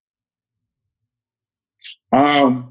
[2.12, 2.69] Um,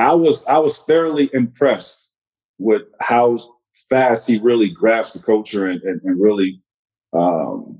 [0.00, 2.14] I was I was thoroughly impressed
[2.58, 3.38] with how
[3.88, 6.62] fast he really grasped the culture and, and, and really
[7.12, 7.78] um,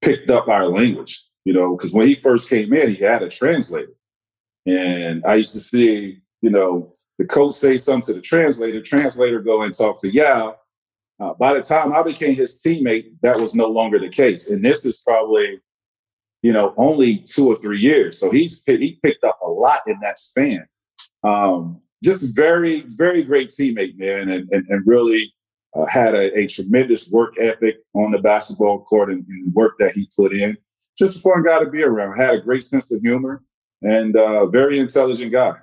[0.00, 3.28] picked up our language you know, because when he first came in, he had a
[3.28, 3.92] translator.
[4.66, 9.40] And I used to see, you know, the coach say something to the translator, translator
[9.40, 10.56] go and talk to Yao.
[11.18, 14.50] Uh, by the time I became his teammate, that was no longer the case.
[14.50, 15.60] And this is probably,
[16.42, 18.18] you know, only two or three years.
[18.18, 20.66] So he's he picked up a lot in that span.
[21.24, 25.32] Um, just very, very great teammate, man, and and, and really
[25.76, 29.92] uh, had a, a, tremendous work ethic on the basketball court and, and work that
[29.92, 30.56] he put in
[30.98, 32.16] just a fun guy to be around.
[32.16, 33.42] Had a great sense of humor
[33.82, 35.54] and uh, very intelligent guy.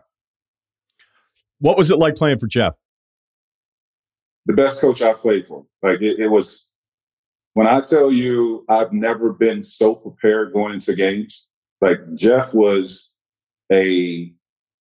[1.59, 2.75] What was it like playing for Jeff?
[4.45, 5.65] The best coach I played for.
[5.83, 6.73] Like it, it was
[7.53, 11.49] when I tell you I've never been so prepared going into games.
[11.81, 13.17] Like Jeff was
[13.71, 14.33] a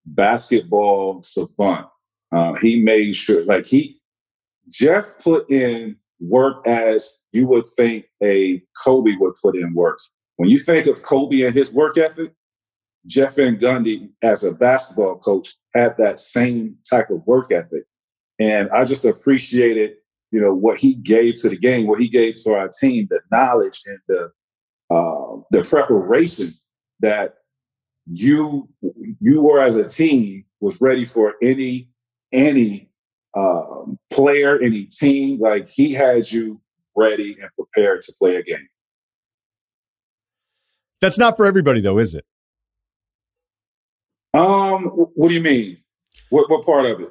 [0.07, 1.87] basketball savant.
[2.31, 3.99] Uh, he made sure, like he,
[4.69, 9.99] Jeff put in work as you would think a Kobe would put in work.
[10.37, 12.33] When you think of Kobe and his work ethic,
[13.05, 17.83] Jeff Van Gundy, as a basketball coach, had that same type of work ethic.
[18.39, 19.93] And I just appreciated,
[20.31, 23.19] you know, what he gave to the game, what he gave to our team, the
[23.31, 24.31] knowledge and the
[24.89, 26.49] uh, the preparation
[27.01, 27.35] that
[28.09, 28.69] you
[29.19, 31.89] you were as a team was ready for any
[32.31, 32.89] any
[33.35, 35.39] um, player, any team.
[35.39, 36.61] Like he had you
[36.95, 38.67] ready and prepared to play a game.
[40.99, 42.25] That's not for everybody, though, is it?
[44.33, 45.77] Um, what do you mean?
[46.29, 47.09] What what part of it?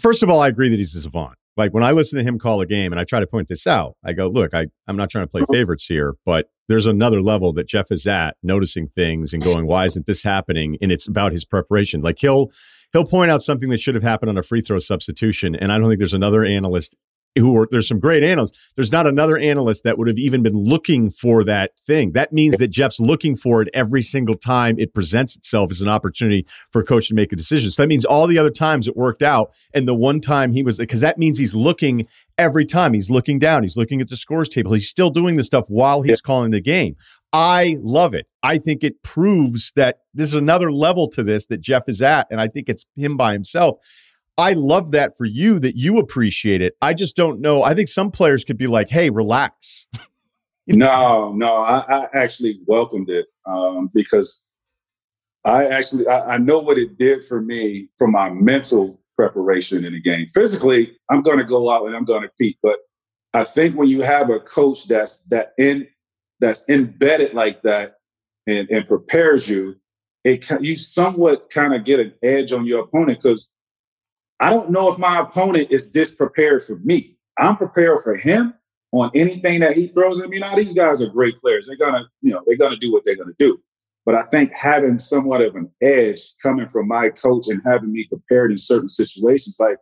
[0.00, 1.34] First of all, I agree that he's a savant.
[1.56, 3.66] Like when I listen to him call a game and I try to point this
[3.66, 7.20] out, I go, look, I, I'm not trying to play favorites here, but there's another
[7.20, 10.78] level that Jeff is at, noticing things and going, why isn't this happening?
[10.80, 12.00] And it's about his preparation.
[12.00, 12.50] Like he'll
[12.92, 15.56] he'll point out something that should have happened on a free throw substitution.
[15.56, 16.96] And I don't think there's another analyst
[17.38, 18.72] who are there's some great analysts.
[18.74, 22.12] There's not another analyst that would have even been looking for that thing.
[22.12, 25.88] That means that Jeff's looking for it every single time it presents itself as an
[25.88, 27.70] opportunity for a coach to make a decision.
[27.70, 30.62] So that means all the other times it worked out, and the one time he
[30.62, 32.94] was because that means he's looking every time.
[32.94, 33.62] He's looking down.
[33.62, 34.72] He's looking at the scores table.
[34.72, 36.96] He's still doing this stuff while he's calling the game.
[37.32, 38.26] I love it.
[38.42, 42.40] I think it proves that there's another level to this that Jeff is at, and
[42.40, 43.78] I think it's him by himself.
[44.40, 46.74] I love that for you that you appreciate it.
[46.82, 47.62] I just don't know.
[47.62, 49.86] I think some players could be like, "Hey, relax."
[50.66, 54.50] no, no, I, I, actually welcomed it um, because
[55.44, 59.92] I actually I, I know what it did for me for my mental preparation in
[59.92, 60.26] the game.
[60.26, 62.78] Physically, I'm going to go out and I'm going to compete, but
[63.32, 65.86] I think when you have a coach that's that in
[66.40, 67.96] that's embedded like that
[68.46, 69.76] and, and prepares you,
[70.24, 73.56] it you somewhat kind of get an edge on your opponent because
[74.40, 77.16] I don't know if my opponent is this prepared for me.
[77.38, 78.54] I'm prepared for him
[78.92, 80.38] on anything that he throws at me.
[80.38, 81.66] Now these guys are great players.
[81.66, 83.58] They're gonna, you know, they're gonna do what they're gonna do.
[84.06, 88.06] But I think having somewhat of an edge coming from my coach and having me
[88.06, 89.76] prepared in certain situations, like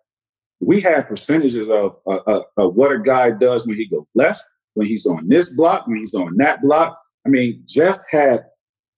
[0.61, 4.43] we had percentages of, uh, uh, of what a guy does when he goes left,
[4.75, 6.99] when he's on this block, when he's on that block.
[7.25, 8.45] I mean, Jeff had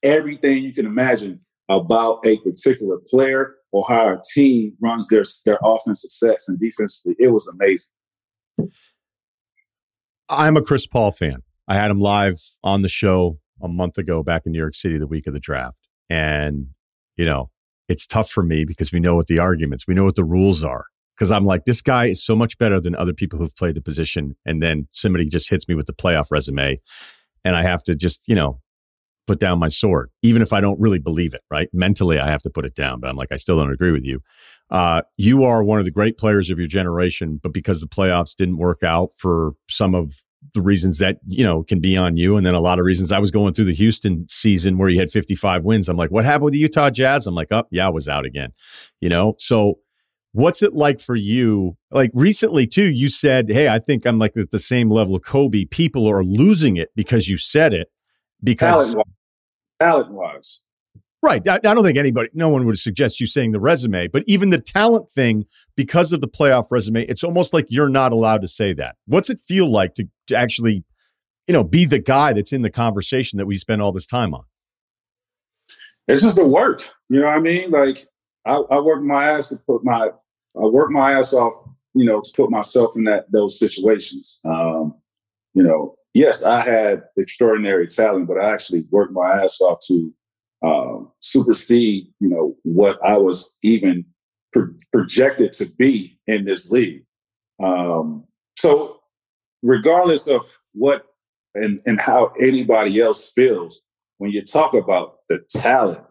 [0.02, 6.48] everything you can imagine about a particular player our team runs their their offensive sets
[6.48, 7.16] and defensively.
[7.18, 8.70] It was amazing.
[10.28, 11.42] I'm a Chris Paul fan.
[11.68, 14.98] I had him live on the show a month ago back in New York City
[14.98, 15.88] the week of the draft.
[16.08, 16.68] And,
[17.16, 17.50] you know,
[17.88, 20.64] it's tough for me because we know what the arguments, we know what the rules
[20.64, 20.84] are.
[21.16, 23.82] Because I'm like, this guy is so much better than other people who've played the
[23.82, 24.36] position.
[24.46, 26.76] And then somebody just hits me with the playoff resume.
[27.44, 28.60] And I have to just, you know,
[29.30, 31.68] put down my sword, even if I don't really believe it, right?
[31.72, 34.04] Mentally, I have to put it down, but I'm like, I still don't agree with
[34.04, 34.18] you.
[34.70, 38.34] Uh, you are one of the great players of your generation, but because the playoffs
[38.34, 40.12] didn't work out for some of
[40.52, 42.36] the reasons that, you know, can be on you.
[42.36, 44.98] And then a lot of reasons I was going through the Houston season where you
[44.98, 45.88] had 55 wins.
[45.88, 47.28] I'm like, what happened with the Utah Jazz?
[47.28, 48.50] I'm like, oh, yeah, I was out again,
[49.00, 49.36] you know?
[49.38, 49.78] So,
[50.32, 51.76] What's it like for you?
[51.90, 55.22] Like recently, too, you said, Hey, I think I'm like at the same level of
[55.22, 55.64] Kobe.
[55.64, 57.88] People are losing it because you said it.
[58.42, 58.94] Because
[59.80, 60.66] talent wise.
[61.22, 61.46] Right.
[61.46, 64.50] I, I, don't think anybody, no one would suggest you saying the resume, but even
[64.50, 65.44] the talent thing,
[65.76, 68.96] because of the playoff resume, it's almost like you're not allowed to say that.
[69.06, 70.82] What's it feel like to, to actually,
[71.46, 74.32] you know, be the guy that's in the conversation that we spend all this time
[74.32, 74.44] on?
[76.08, 76.82] It's just the work.
[77.10, 77.70] You know what I mean?
[77.70, 77.98] Like,
[78.46, 81.52] I, I work my ass to put my, I work my ass off,
[81.94, 84.40] you know, to put myself in that those situations.
[84.44, 84.94] Um,
[85.52, 90.14] you know, yes, I had extraordinary talent, but I actually worked my ass off to
[90.62, 94.04] um, supersede, you know, what I was even
[94.52, 97.04] pro- projected to be in this league.
[97.62, 98.24] Um,
[98.56, 99.00] so,
[99.62, 100.42] regardless of
[100.72, 101.06] what
[101.54, 103.82] and and how anybody else feels
[104.18, 106.04] when you talk about the talent,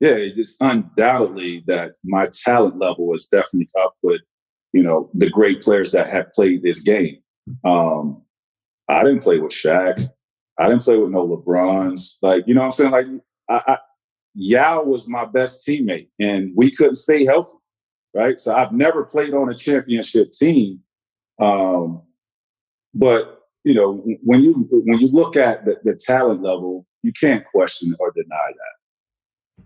[0.00, 4.22] yeah, it's undoubtedly that my talent level is definitely up with
[4.72, 7.18] you know the great players that have played this game.
[7.64, 8.22] Um,
[8.88, 10.00] I didn't play with Shaq.
[10.58, 12.16] I didn't play with no LeBrons.
[12.22, 12.90] Like, you know what I'm saying?
[12.90, 13.06] Like,
[13.48, 13.78] I, I,
[14.34, 17.58] Yao was my best teammate, and we couldn't stay healthy,
[18.14, 18.38] right?
[18.38, 20.80] So I've never played on a championship team.
[21.38, 22.02] Um,
[22.94, 27.44] but you know, when you when you look at the, the talent level, you can't
[27.44, 29.64] question or deny that.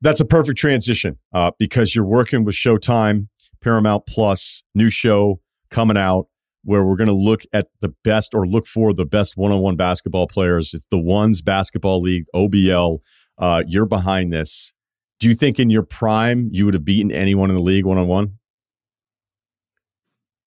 [0.00, 3.28] That's a perfect transition uh, because you're working with Showtime,
[3.62, 5.40] Paramount Plus, new show
[5.70, 6.28] coming out
[6.64, 10.26] where we're going to look at the best or look for the best one-on-one basketball
[10.26, 10.74] players.
[10.74, 12.98] It's the Ones Basketball League, OBL.
[13.38, 14.72] Uh, you're behind this.
[15.20, 18.38] Do you think in your prime you would have beaten anyone in the league one-on-one?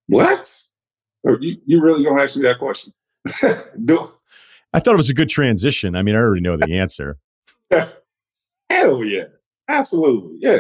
[0.08, 0.54] What?
[1.24, 2.94] You, you really gonna ask me that question?
[3.86, 4.12] Do-
[4.74, 5.96] I thought it was a good transition.
[5.96, 7.18] I mean, I already know the answer.
[8.70, 9.26] Hell yeah,
[9.68, 10.60] absolutely, yeah.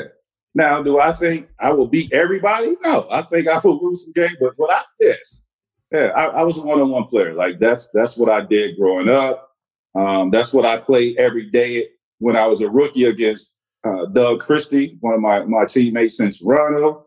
[0.55, 2.75] Now, do I think I will beat everybody?
[2.83, 5.43] No, I think I will lose some games, but what I yes,
[5.91, 7.33] yeah, I, I was a one-on-one player.
[7.33, 9.49] Like that's that's what I did growing up.
[9.95, 11.87] Um, that's what I played every day
[12.19, 16.31] when I was a rookie against uh, Doug Christie, one of my my teammates in
[16.31, 17.05] Toronto.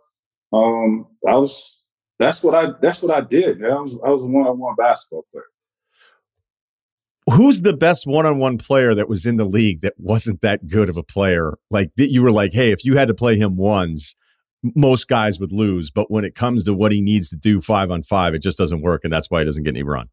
[0.53, 3.61] Um, I was that's what I that's what I did.
[3.61, 3.71] Man.
[3.71, 5.45] I was I was a one-on-one basketball player.
[7.35, 10.97] Who's the best one-on-one player that was in the league that wasn't that good of
[10.97, 11.59] a player?
[11.71, 14.17] Like that you were like, hey, if you had to play him once,
[14.63, 15.91] most guys would lose.
[15.91, 18.59] But when it comes to what he needs to do five on five, it just
[18.59, 20.09] doesn't work, and that's why he doesn't get any run.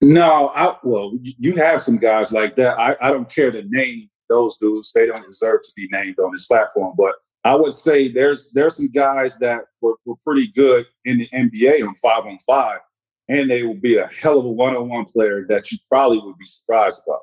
[0.00, 2.78] No, I, well, you have some guys like that.
[2.78, 3.98] I, I don't care to name
[4.28, 6.94] those dudes; they don't deserve to be named on this platform.
[6.98, 11.28] But I would say there's there's some guys that were, were pretty good in the
[11.34, 12.80] NBA on five on five,
[13.28, 16.18] and they will be a hell of a one on one player that you probably
[16.18, 17.20] would be surprised about.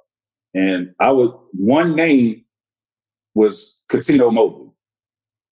[0.55, 2.45] And I would one name
[3.35, 4.68] was Cuttino Mobley.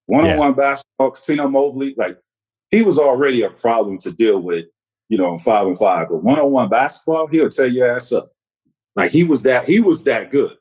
[0.07, 2.17] One on one basketball, Cuttino Mobley, like
[2.71, 4.65] he was already a problem to deal with,
[5.09, 6.07] you know, five and five.
[6.09, 8.29] But one on one basketball, he'll tear your ass up.
[8.95, 10.55] Like he was that, he was that good.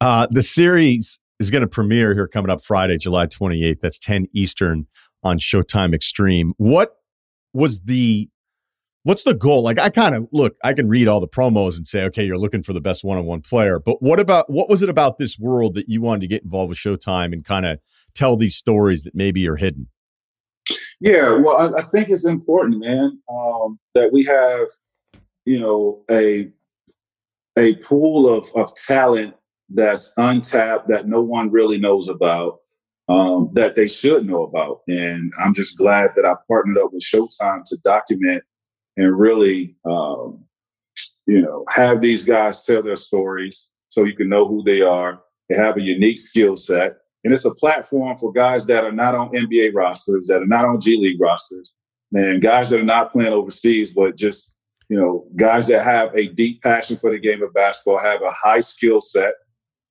[0.00, 3.80] Uh, the series is going to premiere here coming up Friday, July 28th.
[3.80, 4.86] That's 10 Eastern
[5.22, 6.54] on Showtime Extreme.
[6.56, 6.96] What
[7.52, 8.30] was the
[9.02, 9.62] what's the goal?
[9.62, 12.38] Like I kind of look, I can read all the promos and say, okay, you're
[12.38, 13.78] looking for the best one-on-one player.
[13.78, 16.68] But what about what was it about this world that you wanted to get involved
[16.68, 17.78] with Showtime and kind of
[18.14, 19.88] tell these stories that maybe are hidden?
[21.00, 24.68] Yeah, well, I, I think it's important, man, um, that we have,
[25.44, 26.50] you know, a
[27.58, 29.34] a pool of, of talent
[29.70, 32.58] that's untapped that no one really knows about.
[33.08, 34.82] Um, that they should know about.
[34.86, 38.44] And I'm just glad that I partnered up with Showtime to document
[39.00, 40.44] and really, um,
[41.26, 45.22] you know, have these guys tell their stories so you can know who they are.
[45.48, 46.98] They have a unique skill set.
[47.24, 50.66] And it's a platform for guys that are not on NBA rosters, that are not
[50.66, 51.74] on G League rosters,
[52.12, 56.28] and guys that are not playing overseas, but just, you know, guys that have a
[56.28, 59.32] deep passion for the game of basketball, have a high skill set.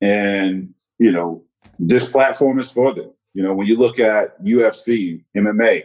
[0.00, 1.44] And, you know,
[1.80, 3.12] this platform is for them.
[3.34, 5.82] You know, when you look at UFC, MMA,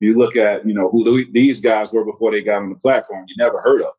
[0.00, 3.24] you look at, you know, who these guys were before they got on the platform,
[3.28, 3.92] you never heard of.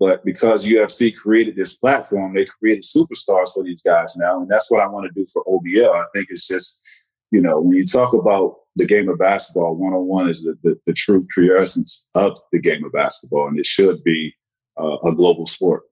[0.00, 4.40] But because UFC created this platform, they created superstars for these guys now.
[4.40, 5.92] And that's what I want to do for OBL.
[5.92, 6.86] I think it's just,
[7.32, 10.56] you know, when you talk about the game of basketball, one on one is the,
[10.62, 13.48] the, the, true, true essence of the game of basketball.
[13.48, 14.34] And it should be
[14.80, 15.82] uh, a global sport.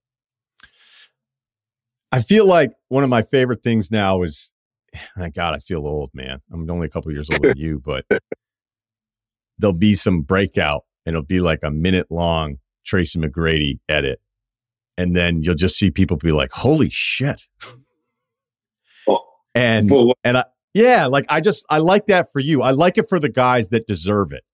[2.12, 4.52] I feel like one of my favorite things now is,
[5.16, 6.40] my God, I feel old, man.
[6.52, 8.04] I'm only a couple years older than you, but
[9.58, 14.20] there'll be some breakout and it'll be like a minute long Tracy McGrady edit.
[14.98, 17.42] And then you'll just see people be like, holy shit.
[19.08, 19.88] Oh, and,
[20.24, 20.44] and I,
[20.74, 22.62] yeah, like I just, I like that for you.
[22.62, 24.44] I like it for the guys that deserve it.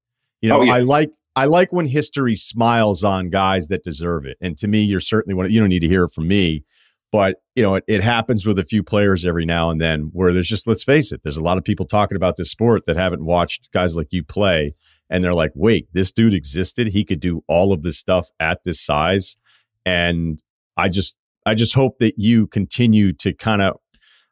[0.41, 0.75] You know, Oh, yeah.
[0.75, 4.37] I like, I like when history smiles on guys that deserve it.
[4.41, 6.65] And to me, you're certainly one, of- you don't need to hear it from me,
[7.13, 10.33] but you know, it, it happens with a few players every now and then where
[10.33, 12.97] there's just, let's face it, there's a lot of people talking about this sport that
[12.97, 14.75] haven't watched guys like you play.
[15.11, 16.89] And they're like, wait, this dude existed.
[16.89, 19.37] He could do all of this stuff at this size.
[19.85, 20.43] And
[20.79, 23.77] I just, I just hope that you continue to kind of,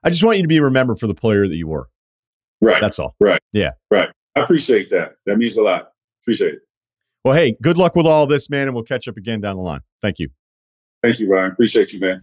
[0.03, 1.89] I just want you to be remembered for the player that you were.
[2.63, 2.81] right.
[2.81, 3.15] That's all.
[4.37, 5.17] I appreciate that.
[5.27, 5.91] That means a lot.
[6.23, 6.61] Appreciate it.
[7.27, 8.69] Well, hey, good luck with all this, man.
[8.69, 9.81] And we'll catch up again down the line.
[10.01, 10.31] Thank you.
[11.03, 11.51] Thank you, Ryen.
[11.51, 12.23] Appreciate you, man.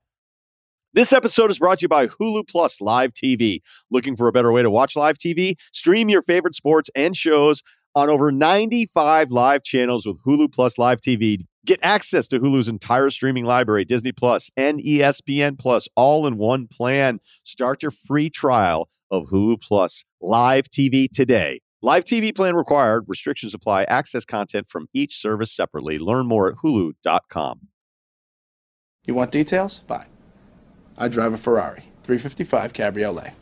[0.93, 3.61] This episode is brought to you by Hulu Plus Live TV.
[3.91, 5.55] Looking for a better way to watch live TV?
[5.71, 7.63] Stream your favorite sports and shows
[7.95, 11.45] on over 95 live channels with Hulu Plus Live TV.
[11.65, 16.67] Get access to Hulu's entire streaming library, Disney Plus and ESPN Plus, all in one
[16.67, 17.21] plan.
[17.45, 21.61] Start your free trial of Hulu Plus Live TV today.
[21.81, 23.05] Live TV plan required.
[23.07, 23.83] Restrictions apply.
[23.85, 25.99] Access content from each service separately.
[25.99, 27.69] Learn more at hulu.com.
[29.05, 29.83] You want details?
[29.87, 30.10] Fine.
[31.01, 33.33] I drive a Ferrari 355 Cabriolet.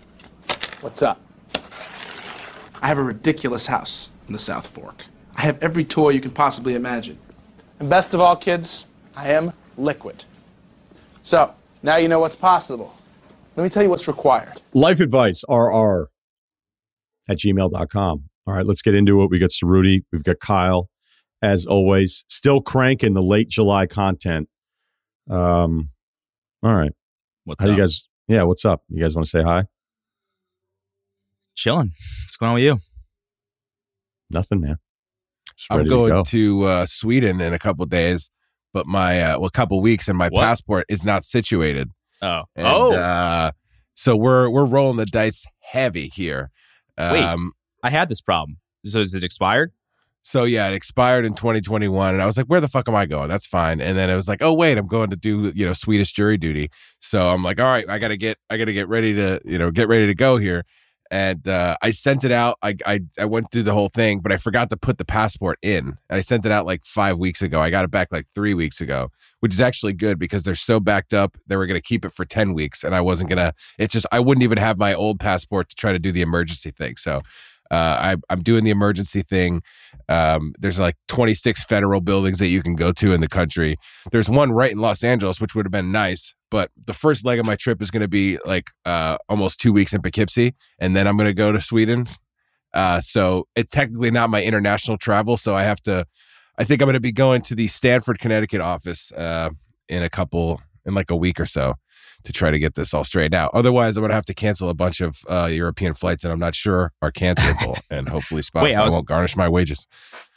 [0.79, 1.19] What's up?
[2.81, 5.03] I have a ridiculous house in the South Fork.
[5.35, 7.17] I have every toy you can possibly imagine.
[7.81, 10.23] And best of all, kids, I am liquid.
[11.21, 11.53] So,
[11.83, 12.95] now you know what's possible.
[13.57, 14.61] Let me tell you what's required.
[14.73, 16.03] life advice rr
[17.27, 20.89] at gmail.com all right let's get into it we got Ceruti, we've got kyle
[21.41, 24.47] as always still cranking the late july content
[25.29, 25.89] um
[26.63, 26.93] all right
[27.49, 27.75] What's how up?
[27.75, 29.63] you guys yeah what's up you guys want to say hi
[31.55, 31.91] Chilling.
[32.25, 32.77] What's going on with you?
[34.29, 34.77] nothing man
[35.71, 38.31] I'm going to to, uh, Sweden in a couple days,
[38.71, 40.41] but my uh, well, a couple weeks, and my What?
[40.41, 41.89] passport is not situated.
[42.21, 42.43] Oh.
[42.55, 42.93] And, oh.
[42.93, 43.51] uh,
[43.95, 46.51] so we're we're rolling the dice heavy here.
[46.97, 47.23] Wait.
[47.23, 48.57] Um, I had this problem.
[48.85, 49.71] So is it expired?
[50.29, 53.07] So yeah, it expired in 2021, and I was like, "Where the fuck am I
[53.07, 53.81] going?" That's fine.
[53.81, 56.37] And then it was like, "Oh wait, I'm going to do you know Swedish jury
[56.37, 56.69] duty."
[56.99, 59.71] So I'm like, "All right, I gotta get I gotta get ready to you know
[59.71, 60.65] get ready to go here."
[61.09, 62.57] And uh, I sent it out.
[62.61, 65.57] I, I I went through the whole thing, but I forgot to put the passport
[65.63, 65.97] in.
[66.11, 67.59] And I sent it out like five weeks ago.
[67.59, 69.09] I got it back like three weeks ago,
[69.39, 71.39] which is actually good because they're so backed up.
[71.47, 73.53] They were gonna keep it for ten weeks, and I wasn't gonna.
[73.79, 76.69] It's just I wouldn't even have my old passport to try to do the emergency
[76.69, 76.97] thing.
[76.97, 77.23] So.
[77.71, 79.61] Uh, I, I'm doing the emergency thing.
[80.07, 83.75] Um, there's like 26 federal buildings that you can go to in the country.
[84.11, 86.33] There's one right in Los Angeles, which would have been nice.
[86.49, 89.71] But the first leg of my trip is going to be like uh, almost two
[89.71, 92.07] weeks in Poughkeepsie, and then I'm going to go to Sweden.
[92.73, 95.37] Uh, so it's technically not my international travel.
[95.37, 96.05] So I have to.
[96.57, 99.51] I think I'm going to be going to the Stamford, Connecticut office uh,
[99.87, 101.75] in a couple in like a week or so
[102.23, 103.51] to try to get this all straightened out.
[103.53, 106.39] Otherwise, I'm going to have to cancel a bunch of uh, European flights that I'm
[106.39, 109.87] not sure are cancelable, and hopefully Spotify Wait, I was- won't garnish my wages.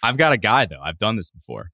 [0.03, 0.81] I've got a guy though.
[0.83, 1.71] I've done this before.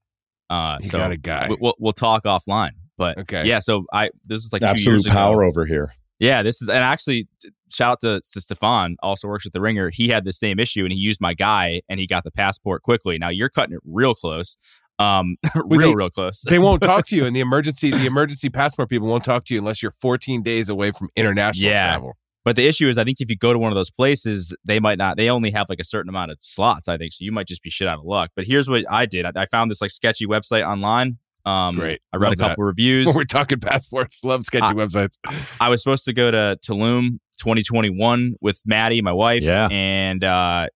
[0.49, 1.47] Uh, You so got a guy.
[1.49, 2.71] we- We'll, we'll talk offline.
[2.97, 3.45] But Okay.
[3.47, 5.13] yeah, so I this is like two absolute years ago.
[5.13, 7.27] power over here Yeah, this is and actually
[7.71, 9.89] shout out to, to Stefan, also works at the Ringer.
[9.89, 12.81] He had the same issue and he used my guy and he got the passport
[12.83, 13.17] quickly.
[13.17, 14.57] Now you're cutting it real close,
[14.99, 16.43] um, real they- real close.
[16.47, 19.53] they won't talk to you in the emergency the emergency passport people won't talk to
[19.53, 21.91] you unless you're 14 days away from international Yeah.
[21.93, 24.53] travel But the issue is, I think if you go to one of those places,
[24.63, 25.17] they might not.
[25.17, 26.87] They only have like a certain amount of slots.
[26.87, 27.23] I think so.
[27.25, 28.31] You might just be shit out of luck.
[28.35, 29.25] But here's what I did.
[29.25, 31.17] I, I found this like sketchy website online.
[31.45, 32.01] Um, Great.
[32.13, 32.67] I read Love a couple that.
[32.73, 33.07] reviews.
[33.13, 35.17] we're talking passports love sketchy I- websites
[35.59, 39.67] I was supposed to go to Tulum 2021 with Maddie, my wife, Yeah.
[39.71, 40.67] and uh,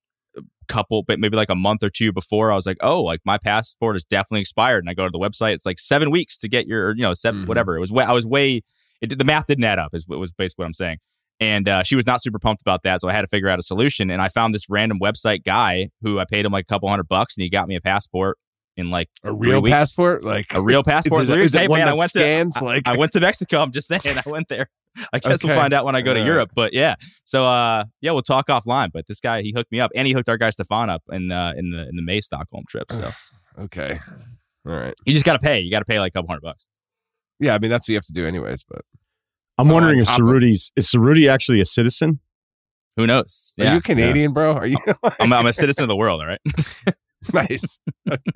[0.73, 3.37] couple, but maybe like a month or two before, I was like, oh, like my
[3.37, 4.83] passport is definitely expired.
[4.83, 7.13] And I go to the website, it's like seven weeks to get your, you know,
[7.13, 7.47] 7 Mhm.
[7.47, 7.75] whatever.
[7.75, 8.61] It was way, I was way,
[9.01, 9.93] it did, the math didn't add up.
[9.93, 10.97] Is what was basically what I'm saying.
[11.39, 13.59] And uh, she was not super pumped about that, so I had to figure out
[13.59, 14.09] a solution.
[14.11, 17.07] And I found this random website guy who I paid him like a couple hundred
[17.09, 18.37] bucks, and he got me a passport.
[18.75, 19.71] in like A real weeks.
[19.73, 21.23] passport, like A real passport.
[21.23, 21.51] Is Three it, weeks.
[21.51, 23.61] is it Hey, one man, I went to- like I went to Mexico.
[23.61, 24.67] I'm just saying, I went there.
[25.11, 26.31] I guess we'll find out when I go to All right.
[26.31, 26.51] Europe.
[26.55, 28.91] But yeah, so uh, yeah, we'll talk offline.
[28.93, 31.27] But this guy, he hooked me up, and he hooked our guy Stefan up in
[31.29, 32.91] the in the in the May Stockholm trip.
[32.91, 33.11] So
[33.59, 33.99] okay,
[34.67, 35.59] all right, you just got to pay.
[35.59, 36.67] You got to pay like a couple hundred bucks.
[37.39, 37.55] yeah.
[37.55, 38.63] I mean, that's what you have to do, anyways.
[38.67, 38.81] But
[39.57, 42.19] I'm Oh, wondering if top Ceruti's is Ceruti actually a citizen?
[42.97, 43.55] Who knows?
[43.59, 44.53] are Yeah, you Canadian, bro?
[44.53, 44.77] Are you
[45.19, 46.21] I'm, I'm a citizen of the world.
[46.21, 46.41] All right.
[47.33, 47.79] nice?
[48.07, 48.31] Okay.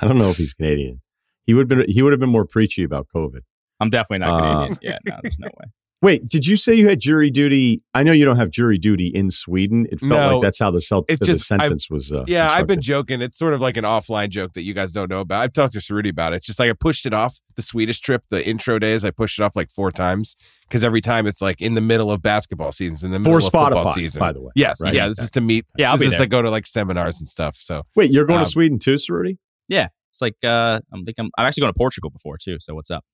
[0.00, 1.02] I don't know if he's Canadian.
[1.44, 3.40] He would have been he would have been more preachy about COVID.
[3.80, 4.78] I'm definitely not Uh, Canadian.
[4.82, 5.66] yeah, no, there's no way.
[6.02, 7.82] Wait, did you say you had jury duty?
[7.92, 9.84] I know you don't have jury duty in Sweden.
[9.92, 12.10] It felt No, like that's how the, cel- it's the just- I've- sentence was.
[12.10, 13.20] Uh, Yeah, I've been joking.
[13.20, 15.42] It's sort of like an offline joke that you guys don't know about.
[15.42, 16.36] I've talked to Ceruti about it.
[16.36, 19.04] It's just like I pushed it off the Swedish trip, the intro days.
[19.04, 22.10] I pushed it off like four times because every time it's like in the middle
[22.10, 24.20] of basketball seasons, in the middle for of football season.
[24.20, 24.52] by the way.
[24.54, 24.94] Yes, right?
[24.94, 25.08] yeah.
[25.08, 25.66] This is to meet.
[25.76, 26.20] Yeah, I'll this be is there.
[26.20, 27.56] to go to like seminars and stuff.
[27.56, 29.36] So Wait, you're going Um, to Sweden too, Ceruti?
[29.68, 32.56] It's like uh, I'm think I'm I'm actually going to Portugal before too.
[32.58, 33.04] So what's up?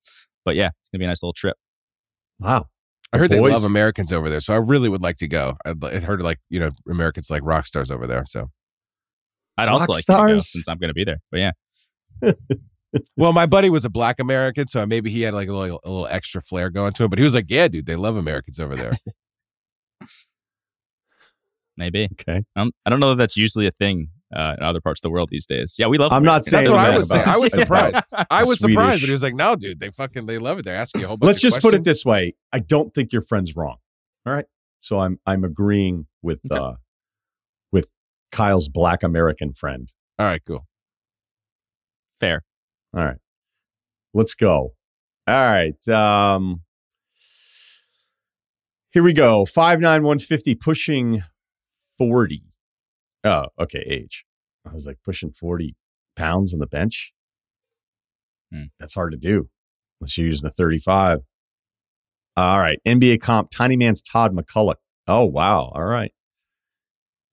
[0.47, 1.57] But yeah, it's gonna be a nice little trip.
[2.39, 2.67] Wow.
[3.11, 4.39] I heard they boys- love Americans over there.
[4.39, 5.57] So I really would like to go.
[5.65, 8.23] I'd, heard like you know Americans like rock stars over there.
[8.25, 8.49] So
[9.57, 10.51] I'd also Rock like to go stars.
[10.53, 11.17] since I'm going to be there.
[11.29, 11.51] But yeah,
[13.17, 15.89] well, my buddy was a black American, so maybe he had like a little, a
[15.89, 17.09] little extra flair going to him.
[17.09, 18.93] But he was like, "Yeah, dude, they love Americans over there."
[21.75, 22.07] maybe.
[22.13, 22.45] Okay.
[22.55, 25.09] Um, I don't know if that's usually a thing uh, in other parts of the
[25.09, 25.75] world these days.
[25.79, 26.11] Yeah, we love.
[26.11, 27.23] I'm not saying That's what I was saying.
[27.27, 27.95] I was surprised.
[28.29, 30.65] I was Swedish- surprised, but he was like, "No, dude, they fucking they love it.
[30.65, 32.35] They're asking you a whole bunch." Let's just put it this way.
[32.51, 33.77] I don't think your friend's wrong.
[34.25, 34.45] All right.
[34.79, 36.61] So I'm I'm agreeing with Okay.
[36.61, 36.73] uh
[37.71, 37.93] with
[38.31, 39.91] Kyle's black American friend.
[40.19, 40.67] All right, cool.
[42.19, 42.43] Fair.
[42.95, 43.17] All right.
[44.13, 44.73] Let's go.
[45.27, 45.87] All right.
[45.89, 46.61] Um
[48.91, 49.45] here we go.
[49.45, 51.23] Five nine one fifty pushing
[51.97, 52.43] forty.
[53.23, 54.25] Oh, okay, age.
[54.65, 55.75] I was like pushing 40
[56.15, 57.13] pounds on the bench.
[58.51, 58.65] Hmm.
[58.79, 59.49] That's hard to do
[59.99, 61.19] unless you're using a 35.
[62.35, 62.79] All right.
[62.85, 64.75] NBA comp, Tiny Man's Todd McCulloch.
[65.07, 65.71] Oh, wow.
[65.73, 66.11] All right.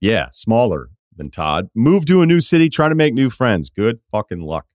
[0.01, 1.69] Yeah, smaller than Todd.
[1.75, 3.71] Moved to a new city, trying to make new friends.
[3.71, 4.67] Good fucking luck.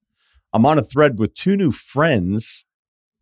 [0.53, 2.65] I'm on a thread with two new friends,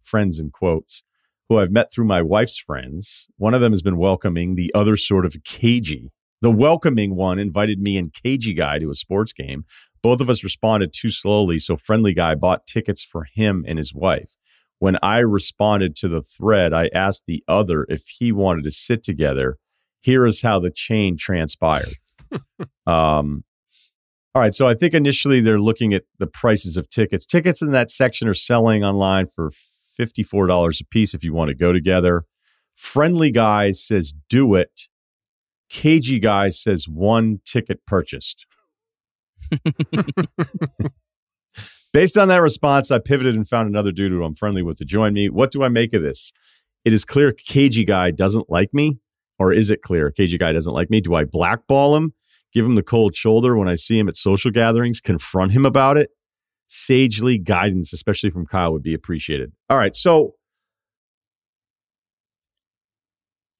[0.01, 1.03] friends in quotes,
[1.49, 3.27] who I've met through my wife's friends.
[3.37, 6.11] One of them has been welcoming, the other sort of cagey.
[6.41, 9.65] The welcoming one invited me and cagey guy to a sports game.
[10.03, 13.93] Both of us responded too slowly, so friendly guy bought tickets for him and his
[13.93, 14.35] wife.
[14.79, 19.03] When I responded to the thread, I asked the other if he wanted to sit
[19.03, 19.57] together.
[20.01, 21.95] Here is how the chain transpired.
[22.85, 23.43] um,
[24.35, 27.25] all right, so I think initially they're looking at the prices of tickets.
[27.25, 29.49] Tickets in that section are selling online for
[29.99, 32.23] $54 a piece if you want to go together.
[32.75, 34.83] Friendly guy says do it.
[35.69, 38.45] Cagey guy says one ticket purchased.
[41.93, 44.85] Based on that response, I pivoted and found another dude who I'm friendly with to
[44.85, 45.29] join me.
[45.29, 46.31] What do I make of this?
[46.85, 48.99] It is clear Cagey guy doesn't like me,
[49.39, 51.01] or is it clear Cagey guy doesn't like me?
[51.01, 52.13] Do I blackball him,
[52.53, 55.97] give him the cold shoulder when I see him at social gatherings, confront him about
[55.97, 56.11] it?
[56.67, 59.51] Sagely guidance, especially from Kyle, would be appreciated.
[59.69, 60.35] All right, so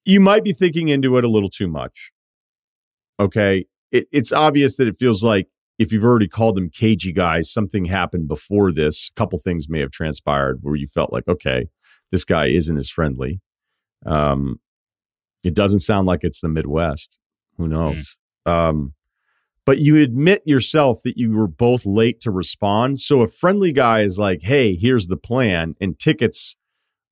[0.08, 2.12] you might be thinking into it a little too much.
[3.20, 3.66] Okay.
[3.92, 5.48] It, it's obvious that it feels like
[5.78, 9.10] if you've already called them cagey guys, something happened before this.
[9.10, 11.66] A couple things may have transpired where you felt like, okay,
[12.10, 13.42] this guy isn't as friendly.
[14.06, 14.60] Um,
[15.44, 17.18] it doesn't sound like it's the Midwest.
[17.58, 18.16] Who knows?
[18.46, 18.94] Um,
[19.66, 23.00] but you admit yourself that you were both late to respond.
[23.00, 26.56] So a friendly guy is like, hey, here's the plan, and tickets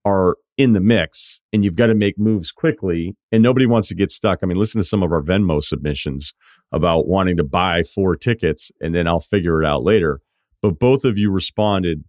[0.07, 3.95] are in the mix, and you've got to make moves quickly, and nobody wants to
[3.95, 4.39] get stuck.
[4.43, 6.33] I mean, listen to some of our Venmo submissions
[6.73, 10.21] about wanting to buy four tickets, and then I'll figure it out later.
[10.63, 12.05] But both of you responded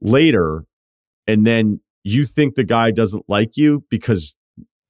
[0.00, 0.64] later,
[1.26, 4.36] and then you think the guy doesn't like you because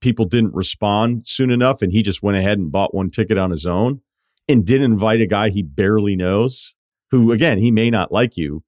[0.01, 3.51] people didn't respond soon enough, and he just went ahead and bought one ticket on
[3.51, 4.03] his own
[4.49, 6.75] and didn't invite a guy he barely knows,
[7.11, 8.63] who again, he may not like you.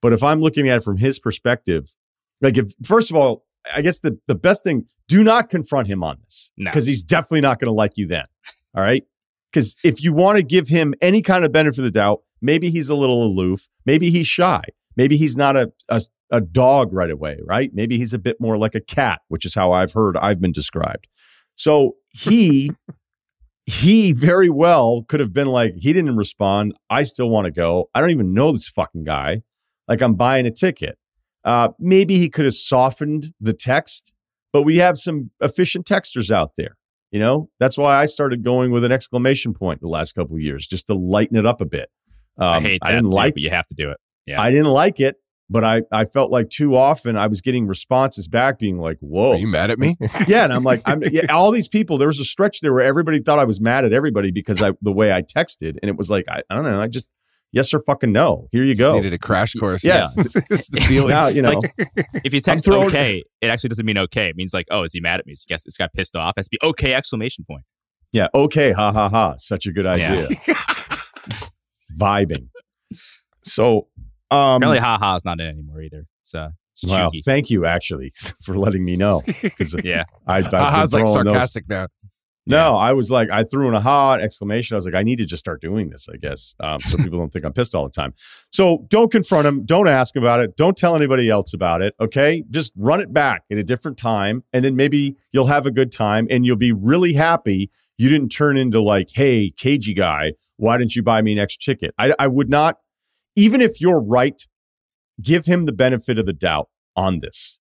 [0.00, 1.94] But if I'm looking at it from his perspective,
[2.42, 6.02] like if first of all, I guess the, the best thing, do not confront him
[6.02, 6.50] on this.
[6.56, 6.70] No.
[6.70, 8.24] Because he's definitely not going to like you then.
[8.76, 9.04] All right.
[9.50, 12.70] Because if you want to give him any kind of benefit of the doubt, maybe
[12.70, 14.62] he's a little aloof, maybe he's shy,
[14.96, 17.70] maybe he's not a, a a dog right away, right?
[17.74, 20.50] Maybe he's a bit more like a cat, which is how I've heard I've been
[20.52, 21.06] described.
[21.54, 22.70] So he
[23.66, 26.72] he very well could have been like, he didn't respond.
[26.90, 27.90] I still want to go.
[27.94, 29.42] I don't even know this fucking guy.
[29.86, 30.98] Like I'm buying a ticket.
[31.44, 34.12] Uh, maybe he could have softened the text,
[34.52, 36.76] but we have some efficient texters out there.
[37.10, 40.40] You know, that's why I started going with an exclamation point the last couple of
[40.40, 41.90] years, just to lighten it up a bit.
[42.38, 42.88] Um, I hate that.
[42.88, 43.98] I didn't too, like but you have to do it.
[44.24, 44.40] Yeah.
[44.40, 45.16] I didn't like it,
[45.50, 49.32] but I, I felt like too often I was getting responses back being like, whoa.
[49.32, 49.96] Are you mad at me?
[50.26, 50.44] yeah.
[50.44, 53.20] And I'm like, I'm yeah, all these people, there was a stretch there where everybody
[53.20, 55.76] thought I was mad at everybody because I the way I texted.
[55.82, 57.08] And it was like, I, I don't know, I just
[57.52, 58.48] yes or fucking no.
[58.52, 58.94] Here you Just go.
[58.94, 59.84] needed a crash course.
[59.84, 60.08] Yeah.
[60.16, 60.32] It's
[60.70, 61.10] the feeling.
[61.10, 61.60] Now, you know,
[62.24, 64.28] if you text throwing- okay, it actually doesn't mean okay.
[64.28, 65.34] It means like, oh, is he mad at me?
[65.34, 66.30] So guess this guy pissed off.
[66.36, 66.94] It has to be okay!
[66.94, 67.62] Exclamation point.
[68.12, 69.34] yeah, okay, ha ha ha.
[69.36, 70.28] Such a good idea.
[71.98, 72.48] Vibing.
[73.44, 73.88] So
[74.30, 76.06] um Apparently, ha is not in anymore either.
[76.22, 78.12] It's uh, it's well, thank you actually
[78.44, 79.20] for letting me know.
[79.42, 81.88] Because yeah, I I've been Haha's like throwing those- sarcastic now.
[82.44, 84.74] No, I was like, I threw in a hot exclamation.
[84.74, 87.18] I was like, I need to just start doing this, I guess, um, so people
[87.18, 88.14] don't think I'm pissed all the time.
[88.52, 89.64] So don't confront him.
[89.64, 90.56] Don't ask about it.
[90.56, 91.94] Don't tell anybody else about it.
[92.00, 92.42] Okay.
[92.50, 94.42] Just run it back at a different time.
[94.52, 98.30] And then maybe you'll have a good time and you'll be really happy you didn't
[98.30, 101.94] turn into like, hey, cagey guy, why didn't you buy me an extra ticket?
[101.98, 102.78] I, I would not,
[103.36, 104.42] even if you're right,
[105.22, 107.60] give him the benefit of the doubt on this.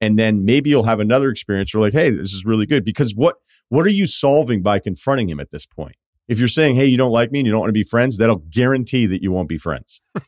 [0.00, 2.84] And then maybe you'll have another experience where like, hey, this is really good.
[2.84, 3.36] Because what
[3.70, 5.96] what are you solving by confronting him at this point?
[6.28, 8.18] If you're saying, hey, you don't like me and you don't want to be friends,
[8.18, 10.02] that'll guarantee that you won't be friends.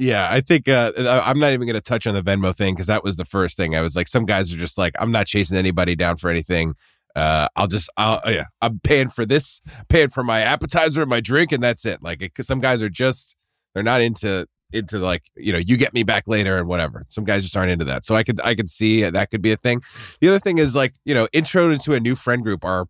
[0.00, 2.86] Yeah, I think uh, I'm not even going to touch on the Venmo thing because
[2.86, 3.76] that was the first thing.
[3.76, 6.74] I was like, some guys are just like, I'm not chasing anybody down for anything.
[7.14, 9.60] Uh, I'll just, I'll, yeah, I'm paying for this,
[9.90, 12.02] paying for my appetizer and my drink, and that's it.
[12.02, 13.36] Like, because some guys are just,
[13.74, 17.04] they're not into into like you know you get me back later and whatever.
[17.08, 18.04] Some guys just aren't into that.
[18.04, 19.82] So i could i could see that could be a thing.
[20.20, 22.86] The other thing is like you know intro into a new friend group are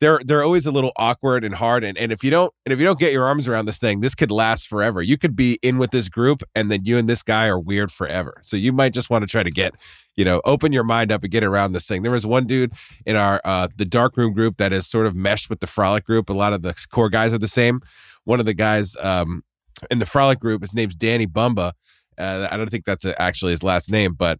[0.00, 2.78] they're they're always a little awkward and hard and, and if you don't and if
[2.78, 5.02] you don't get your arms around this thing this could last forever.
[5.02, 7.92] You could be in with this group and then you and this guy are weird
[7.92, 8.40] forever.
[8.42, 9.74] So you might just want to try to get
[10.16, 12.02] you know open your mind up and get around this thing.
[12.02, 12.72] There was one dude
[13.06, 16.04] in our uh the dark room group that is sort of meshed with the frolic
[16.04, 16.30] group.
[16.30, 17.80] A lot of the core guys are the same.
[18.24, 19.44] One of the guys um
[19.90, 21.72] in the frolic group his name's danny bumba
[22.18, 24.38] uh, i don't think that's actually his last name but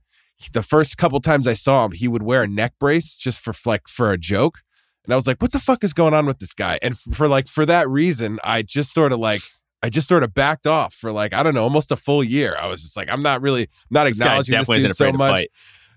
[0.52, 3.52] the first couple times i saw him he would wear a neck brace just for
[3.66, 4.60] like for a joke
[5.04, 6.78] and I was like, what the fuck is going on with this guy?
[6.82, 9.40] And for like, for that reason, I just sort of like,
[9.82, 12.54] I just sort of backed off for like, I don't know, almost a full year.
[12.58, 15.46] I was just like, I'm not really, not this acknowledging this, dude so much.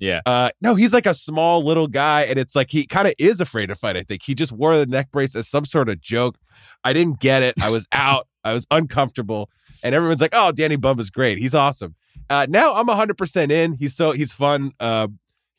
[0.04, 3.14] Yeah, Uh, no, he's like a small little guy, and it's like he kind of
[3.18, 3.96] is afraid to fight.
[3.96, 6.38] I think he just wore the neck brace as some sort of joke.
[6.84, 7.56] I didn't get it.
[7.62, 8.28] I was out.
[8.44, 9.50] I was uncomfortable,
[9.82, 11.38] and everyone's like, "Oh, Danny Bumba's great.
[11.38, 11.96] He's awesome."
[12.30, 13.74] Uh, now I'm 100 percent in.
[13.74, 14.72] He's so he's fun.
[14.80, 15.08] Uh,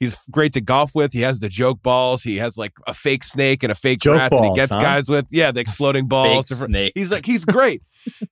[0.04, 1.12] he's great to golf with.
[1.12, 2.22] He has the joke balls.
[2.22, 4.80] He has like a fake snake and a fake Joke rat that he gets huh?
[4.80, 5.26] guys with.
[5.30, 6.46] Yeah, the exploding balls.
[6.48, 6.92] Snake.
[6.94, 7.82] He's like he's great.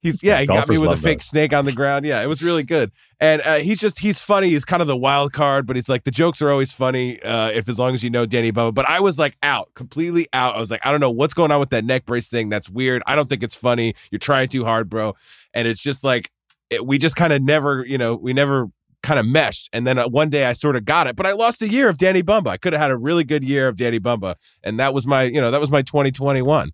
[0.01, 1.27] He's yeah, he got me with a fake those.
[1.27, 2.05] snake on the ground.
[2.05, 2.93] Yeah, it was really good.
[3.21, 4.51] And uh, he's just he's funny.
[4.51, 7.49] He's kind of the wild card, but he's like the jokes are always funny uh,
[7.51, 8.75] if as long as you know Danny Bubba.
[8.75, 10.57] But I was like out, completely out.
[10.57, 12.49] I was like, I don't know what's going on with that neck brace thing.
[12.49, 13.03] That's weird.
[13.07, 13.95] I don't think it's funny.
[14.11, 15.15] You're trying too hard, bro.
[15.55, 16.31] And it's just like
[16.71, 18.71] it, we just kind of never, you know, we never
[19.03, 19.69] kind of meshed.
[19.73, 21.89] And then uh, one day I sort of got it, but I lost a year
[21.89, 22.49] of Danny Bumba.
[22.49, 25.23] I could have had a really good year of Danny Bumba, and that was my,
[25.23, 26.71] you know, that was my 2021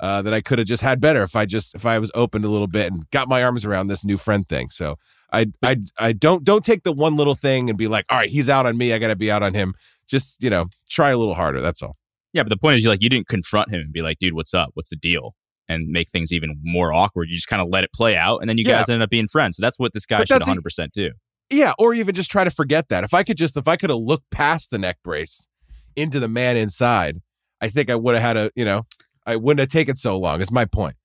[0.00, 2.44] uh, that I could have just had better if I just if I was opened
[2.44, 4.70] a little bit and got my arms around this new friend thing.
[4.70, 4.96] So
[5.32, 8.30] I I I don't don't take the one little thing and be like, all right,
[8.30, 9.74] he's out on me, I got to be out on him.
[10.08, 11.60] Just you know, try a little harder.
[11.60, 11.96] That's all.
[12.32, 12.42] yeah.
[12.42, 14.54] But the point is, you like you didn't confront him and be like, dude, what's
[14.54, 14.70] up?
[14.74, 15.34] What's the deal?
[15.68, 17.28] And make things even more awkward.
[17.28, 18.78] You just kind of let it play out, and then you Yeah.
[18.78, 19.56] guys ended up being friends.
[19.56, 21.10] So that's what this guy But should 100 percent do.
[21.50, 23.04] Yeah, or even just try to forget that.
[23.04, 25.48] If I could just if I could have looked past the neck brace
[25.96, 27.20] into the man inside,
[27.60, 28.82] I think I would have had a you know
[29.26, 30.40] I wouldn't have taken so long.
[30.40, 30.96] Is my point.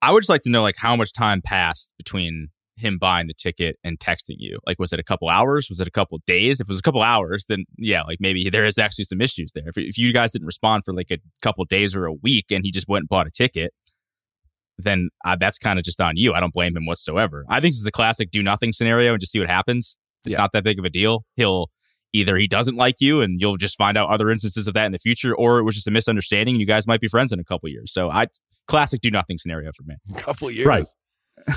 [0.00, 2.48] I would just like to know like how much time passed between
[2.78, 4.58] him buying the ticket and texting you.
[4.66, 5.68] Like, was it a couple hours?
[5.68, 6.60] Was it a couple days?
[6.60, 9.52] If it was a couple hours, then yeah, like maybe there is actually some issues
[9.52, 9.64] there.
[9.66, 12.64] If, if you guys didn't respond for like a couple days or a week and
[12.64, 13.72] he just went and bought a ticket,
[14.78, 16.32] then uh, that's kind of just on you.
[16.34, 17.44] I don't blame him whatsoever.
[17.48, 19.96] I think this is a classic do nothing scenario and just see what happens.
[20.24, 20.38] It's Yeah.
[20.38, 21.24] not that big of a deal.
[21.36, 21.70] He'll
[22.12, 24.92] either he doesn't like you and you'll just find out other instances of that in
[24.92, 27.40] the future, or it was just a misunderstanding and you guys might be friends in
[27.40, 27.92] a couple years.
[27.92, 28.26] So I
[28.66, 29.96] classic do nothing scenario for me.
[30.14, 30.66] A couple years.
[30.66, 30.86] Right.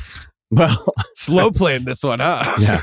[0.53, 2.57] Well, Slow playing this one, huh?
[2.59, 2.81] yeah.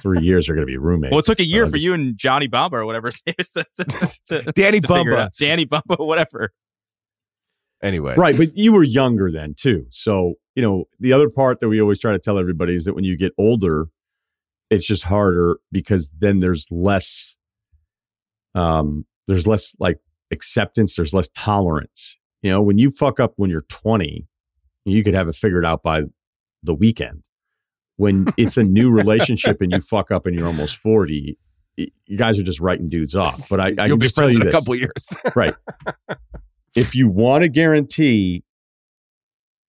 [0.00, 1.12] Three years are going to be roommates.
[1.12, 3.52] Well, it took a year for you and Johnny Bumba or whatever his name is
[3.52, 3.64] to,
[4.26, 5.30] to, Danny to.
[5.38, 6.50] Danny Bumba, whatever.
[7.82, 8.14] Anyway.
[8.16, 9.86] Right, but you were younger then too.
[9.90, 12.94] So, you know, the other part that we always try to tell everybody is that
[12.94, 13.88] when you get older,
[14.70, 17.36] it's just harder because then there's less
[18.54, 19.98] um there's less like
[20.32, 22.18] acceptance, there's less tolerance.
[22.42, 24.26] You know, when you fuck up when you're 20,
[24.84, 26.02] you could have it figured out by
[26.62, 27.24] the weekend.
[27.96, 31.36] When it's a new relationship and you fuck up and you're almost 40,
[31.76, 33.48] you guys are just writing dudes off.
[33.48, 35.14] But I, I You'll can just tell friends you in a couple years.
[35.34, 35.54] right.
[36.78, 38.44] if you want to guarantee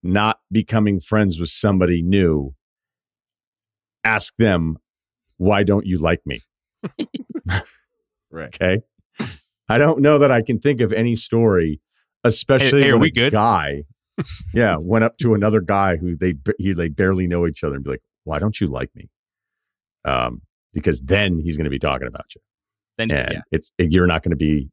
[0.04, 2.54] not becoming friends with somebody new,
[4.04, 4.78] ask them,
[5.38, 6.40] why don't you like me?
[8.32, 8.56] Right.
[8.56, 8.82] Okay.
[9.70, 11.82] I don't know that I can think of any story,
[12.24, 13.32] especially Hey, hey, when we a good?
[13.32, 13.84] guy,
[14.54, 17.84] yeah, went up to another guy who they he, they barely know each other and
[17.84, 19.10] be like, "Why don't you like me?"
[20.06, 20.44] Um,
[20.74, 22.42] because then he's going to be talking about you,
[23.00, 23.42] Then and yeah.
[23.52, 24.70] it's you're not going to be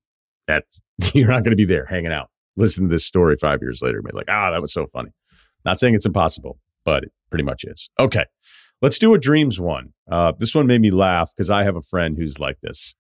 [0.49, 0.65] at
[1.15, 2.31] you're not going to be there hanging out.
[2.57, 5.11] Listen to this story five years later, be like, "Ah, that was so funny."
[5.65, 7.91] Not saying it's impossible, but it pretty much is.
[7.99, 8.25] Okay,
[8.81, 9.93] let's do a dreams one.
[10.11, 12.95] Uh, this one made me laugh because I have a friend who's like this.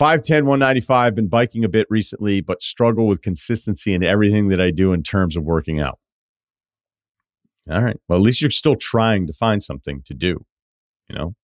[0.00, 4.72] 5'10, 195, been biking a bit recently, but struggle with consistency in everything that I
[4.72, 6.00] do in terms of working out.
[7.70, 7.96] All right.
[8.08, 10.44] Well, at least you're still trying to find something to do,
[11.08, 11.34] you know?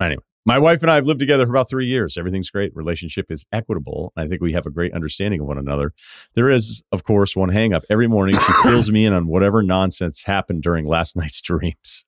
[0.00, 2.16] Anyway, my wife and I have lived together for about three years.
[2.16, 2.74] Everything's great.
[2.74, 4.12] Relationship is equitable.
[4.16, 5.92] I think we have a great understanding of one another.
[6.34, 7.82] There is, of course, one hangup.
[7.90, 12.04] Every morning, she fills me in on whatever nonsense happened during last night's dreams.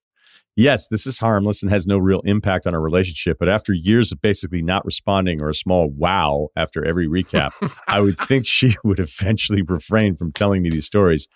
[0.55, 3.39] Yes, this is harmless and has no real impact on our relationship.
[3.39, 7.51] But after years of basically not responding or a small wow after every recap,
[7.89, 11.29] I would think she would eventually refrain from telling me these stories,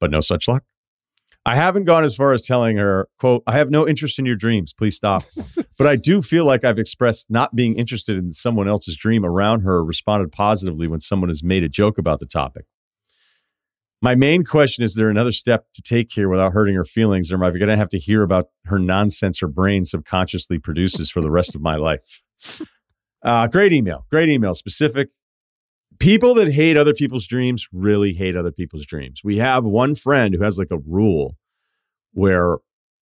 [0.00, 0.62] but no such luck.
[1.46, 4.34] I haven't gone as far as telling her, quote, I have no interest in your
[4.34, 4.74] dreams.
[4.74, 5.22] Please stop.
[5.78, 9.60] but I do feel like I've expressed not being interested in someone else's dream around
[9.60, 12.64] her, responded positively when someone has made a joke about the topic.
[14.02, 17.36] My main question is there another step to take here without hurting her feelings, or
[17.36, 21.20] am I going to have to hear about her nonsense her brain subconsciously produces for
[21.22, 22.24] the rest of my life?
[23.22, 24.06] Uh, great email.
[24.08, 24.54] Great email.
[24.54, 25.08] Specific.
[25.98, 29.22] People that hate other people's dreams really hate other people's dreams.
[29.24, 31.36] We have one friend who has like a rule
[32.12, 32.58] where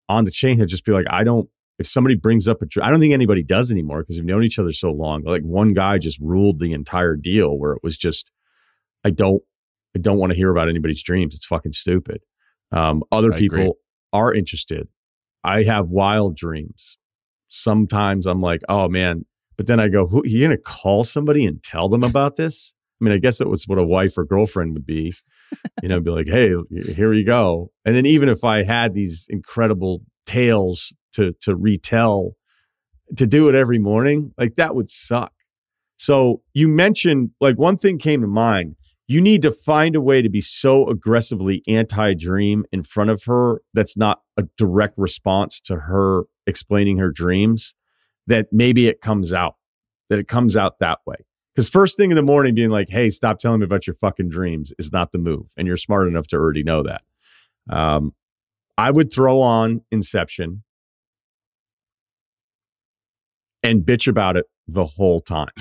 [0.09, 2.85] on the chain he'd just be like, I don't, if somebody brings up a dream,
[2.87, 5.23] I don't think anybody does anymore because we've known each other so long.
[5.25, 8.31] Like one guy just ruled the entire deal where it was just,
[9.05, 9.43] I don't,
[9.97, 11.35] I don't want to hear about anybody's dreams.
[11.35, 12.23] It's fucking stupid.
[12.71, 13.73] Um, other I people agree.
[14.13, 14.89] are interested.
[15.43, 16.99] I have wild dreams.
[17.49, 19.27] Sometimes I'm like, oh man,
[19.57, 22.75] but then I go, who you gonna call somebody and tell them about this?
[23.01, 25.15] I mean, I guess it was what a wife or girlfriend would be,
[25.83, 27.71] you know, be like, hey, here you go.
[27.85, 32.37] And then even if I had these incredible tales to to retell,
[33.17, 35.33] to do it every morning, like that would suck.
[35.97, 38.77] So you mentioned like one thing came to mind.
[39.07, 43.25] You need to find a way to be so aggressively anti dream in front of
[43.25, 47.75] her that's not a direct response to her explaining her dreams
[48.27, 49.57] that maybe it comes out,
[50.09, 51.17] that it comes out that way.
[51.55, 54.29] Because first thing in the morning being like, hey, stop telling me about your fucking
[54.29, 55.53] dreams is not the move.
[55.57, 57.03] And you're smart enough to already know that.
[57.71, 58.13] Um,
[58.77, 60.65] I would throw on Inception
[63.63, 65.53] and bitch about it the whole time,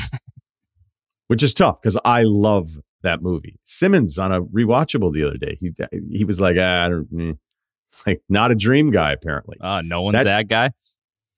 [1.27, 3.59] which is tough because I love that movie.
[3.63, 5.69] Simmons on a rewatchable the other day, he
[6.11, 7.33] he was like, ah, I don't, eh.
[8.07, 9.57] like not a dream guy apparently.
[9.61, 10.71] Uh, Nolan That- Zag guy.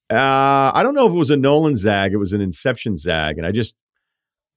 [0.07, 3.39] Uh, I don't know if it was a Nolan zag, it was an Inception zag,
[3.39, 3.75] and I just,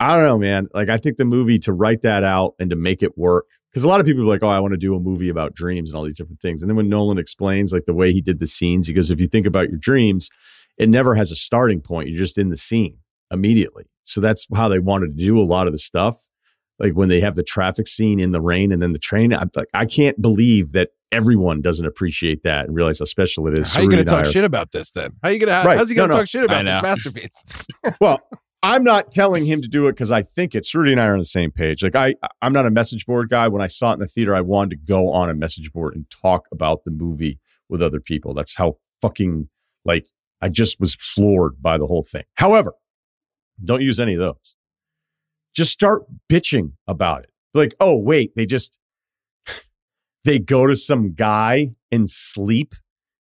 [0.01, 0.69] I don't know, man.
[0.75, 3.85] Like I think the movie to write that out and to make it work, because
[3.85, 5.91] a lot of people are like, oh, I want to do a movie about dreams
[5.91, 8.39] and all these different things, and then when Nolan explains like the way he did
[8.39, 10.31] the scenes, he goes, if you think about your dreams,
[10.79, 12.09] it never has a starting point.
[12.09, 12.99] You're just in the scene
[13.31, 13.85] immediately.
[14.05, 16.17] So that's how they wanted to do a lot of the stuff.
[16.79, 19.51] Like when they have the traffic scene in the rain and then the train, I'm
[19.57, 23.75] like, I can't believe that everyone doesn't appreciate that and realize how special it is.
[23.75, 25.11] How are you going to talk are- shit about this then?
[25.23, 25.67] How you going to?
[25.69, 25.77] Right.
[25.77, 26.21] How's he No, going to no.
[26.21, 27.45] talk shit about this masterpiece?
[28.01, 28.21] well,
[28.63, 31.13] I'm not telling him to do it because I think it's Rudy and I are
[31.13, 31.83] on the same page.
[31.83, 33.47] Like I, I'm not a message board guy.
[33.47, 35.95] When I saw it in the theater, I wanted to go on a message board
[35.95, 37.39] and talk about the movie
[37.69, 38.35] with other people.
[38.35, 39.49] That's how fucking
[39.85, 40.09] like
[40.41, 42.25] I just was floored by the whole thing.
[42.35, 42.75] However,
[43.63, 44.57] don't use any of those.
[45.55, 47.31] Just start bitching about it.
[47.55, 48.79] Like, oh wait, they just
[50.25, 52.75] they go to some guy and sleep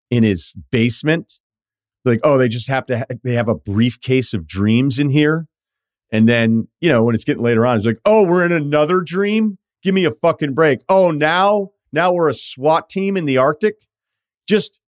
[0.10, 1.42] in his basement
[2.08, 5.48] like oh they just have to ha- they have a briefcase of dreams in here.
[6.12, 9.02] And then you know when it's getting later on it's like oh we're in another
[9.02, 9.58] dream?
[9.84, 10.80] Give me a fucking break.
[10.90, 13.76] Oh now now we're a swat team in the arctic?
[14.48, 14.80] Just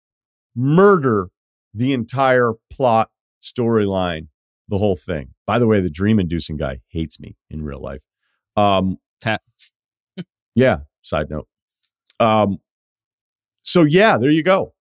[0.56, 1.30] murder
[1.74, 3.10] the entire plot
[3.42, 4.28] storyline
[4.68, 5.34] the whole thing.
[5.46, 8.02] By the way the dream inducing guy hates me in real life.
[8.56, 8.98] Um
[10.56, 11.48] yeah side note.
[12.20, 12.60] Um
[13.64, 14.74] so yeah there you go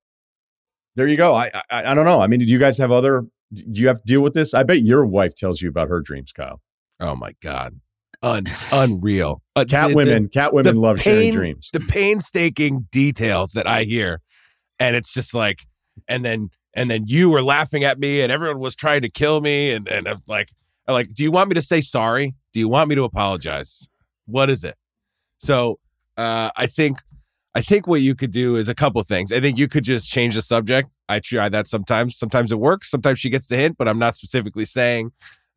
[0.99, 1.33] there you go.
[1.33, 2.21] I, I I don't know.
[2.21, 3.23] I mean, do you guys have other?
[3.55, 4.53] Do you have to deal with this?
[4.53, 6.61] I bet your wife tells you about her dreams, Kyle.
[7.01, 7.81] Oh my god,
[8.23, 9.41] Un- unreal.
[9.55, 11.71] Uh, Cat the- women, cat women the love sharing dreams.
[11.73, 14.21] The, the painstaking details that I hear,
[14.81, 15.67] and it's just like,
[16.09, 19.41] and then and then you were laughing at me, and everyone was trying to kill
[19.41, 20.51] me, and and I'm like,
[20.89, 22.35] I'm like, do you want me to say sorry?
[22.53, 23.89] Do you want me to apologize?
[24.27, 24.75] What is it?
[25.39, 25.79] So
[26.17, 26.99] uh, I think
[27.59, 29.33] I think what you could do is a couple things.
[29.33, 30.91] I think you could just change the subject.
[31.09, 32.17] I try that sometimes.
[32.17, 32.89] Sometimes it works.
[32.89, 35.11] Sometimes she gets the hint, but I'm not specifically saying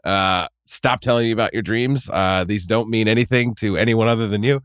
[0.03, 2.09] uh, stop telling me about your dreams.
[2.11, 4.63] Uh, these don't mean anything to anyone other than you.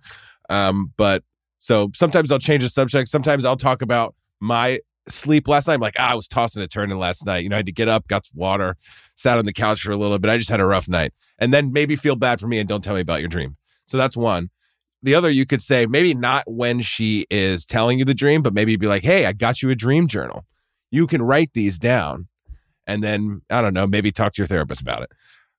[0.49, 1.25] Um, but
[1.59, 3.11] so sometimes I'll change the subject.
[3.11, 5.75] Sometimes I'll talk about my sleep last night.
[5.75, 7.43] I'm like, ah, I was tossing and turning last night.
[7.43, 8.79] You know, I had to get up, got some water,
[9.15, 10.31] sat on the couch for a little bit.
[10.31, 11.13] I just had a rough night.
[11.39, 13.59] And then maybe feel bad for me and don't tell me about your dream.
[13.85, 14.49] So that's one.
[15.03, 18.55] The other, you could say maybe not when she is telling you the dream, but
[18.55, 20.45] maybe be like, hey, I got you a dream journal.
[20.91, 22.29] You can write these down.
[22.87, 25.11] And then, I don't know, maybe talk to your therapist about it.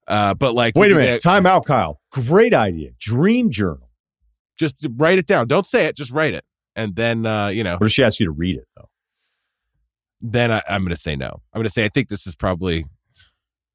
[0.07, 1.21] Uh, but like, Wait a minute.
[1.21, 1.99] Time out, Kyle.
[2.11, 2.91] Great idea.
[2.99, 3.89] Dream journal.
[4.57, 5.47] just write it down.
[5.47, 6.43] Don't say it, just write it.
[6.75, 8.89] And then, uh, you know, What if she asks you to read it, though?
[10.21, 11.27] then I, I'm going to say no.
[11.53, 12.85] I'm going to say I think this is probably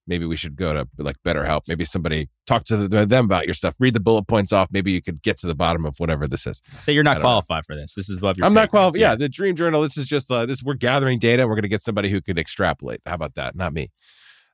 [0.07, 1.62] maybe we should go to like BetterHelp.
[1.68, 3.74] Maybe somebody talk to the, them about your stuff.
[3.78, 4.68] Read the bullet points off.
[4.70, 6.62] Maybe you could get to the bottom of whatever this is.
[6.78, 7.26] Say you're not don't know.
[7.26, 7.94] qualified for this.
[7.94, 8.46] This is above your.
[8.46, 9.00] I'm not qualified.
[9.00, 9.82] Yeah, the Dream Journal.
[9.82, 10.62] This is just uh, this.
[10.62, 11.46] We're gathering data.
[11.46, 13.00] We're going to get somebody who could extrapolate.
[13.07, 13.55] How about that?
[13.55, 13.88] Not me.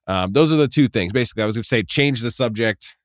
[0.07, 1.13] Um, those are the two things.
[1.13, 2.97] Basically, I was going to say change the subject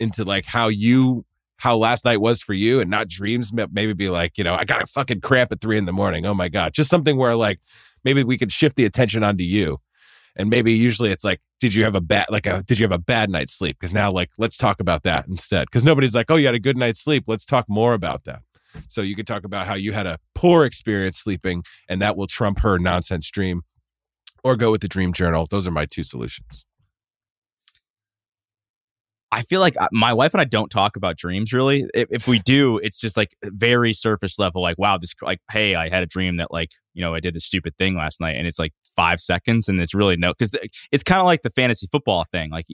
[0.00, 1.24] into like how you
[1.58, 3.52] how last night was for you, and not dreams.
[3.52, 6.26] Maybe be like, you know, I got a fucking cramp at three in the morning.
[6.26, 7.60] Oh my god, just something where like
[8.04, 9.78] maybe we could shift the attention onto you.
[10.36, 12.92] And maybe usually it's like, did you have a bad like a did you have
[12.92, 13.78] a bad night's sleep?
[13.80, 15.66] Because now like let's talk about that instead.
[15.66, 17.24] Because nobody's like, oh, you had a good night's sleep.
[17.26, 18.42] Let's talk more about that.
[18.88, 22.26] So you could talk about how you had a poor experience sleeping, and that will
[22.26, 23.62] trump her nonsense dream,
[24.44, 25.46] or go with the dream journal.
[25.50, 26.66] Those are my two solutions.
[29.36, 31.84] I feel like uh, my wife and I don't talk about dreams really.
[31.92, 34.62] If, if we do, it's just like very surface level.
[34.62, 37.34] Like, wow, this like, hey, I had a dream that like, you know, I did
[37.34, 40.56] this stupid thing last night, and it's like five seconds, and it's really no, because
[40.90, 42.50] it's kind of like the fantasy football thing.
[42.50, 42.64] Like,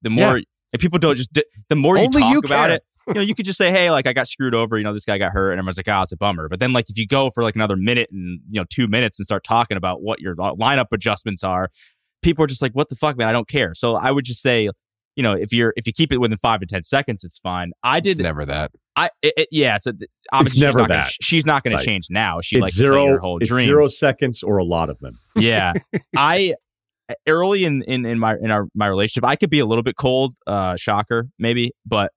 [0.00, 0.40] the more
[0.72, 1.36] if people don't just
[1.68, 4.06] the more you talk you about it, you know, you could just say, hey, like
[4.06, 4.78] I got screwed over.
[4.78, 6.48] You know, this guy got hurt, and everyone's like, oh, it's a bummer.
[6.48, 9.18] But then like if you go for like another minute and you know two minutes
[9.18, 11.68] and start talking about what your lineup adjustments are,
[12.22, 13.26] people are just like, what the fuck, man?
[13.26, 13.74] I don't care.
[13.74, 14.70] So I would just say.
[15.16, 17.72] You know, if you're if you keep it within five to ten seconds, it's fine.
[17.82, 18.70] I It's did never that.
[18.96, 21.12] I it, it- yeah, so th- obviously never she's not gonna, that.
[21.22, 21.80] she's not going Right.
[21.80, 22.40] to change now.
[22.42, 23.04] She it's likes zero.
[23.06, 23.64] your whole It's dream.
[23.64, 25.18] zero seconds or a lot of them.
[25.34, 25.72] Yeah,
[26.16, 26.54] I
[27.26, 29.96] early in in in my in our my relationship, I could be a little bit
[29.96, 30.34] cold.
[30.46, 32.12] Uh, shocker, maybe, but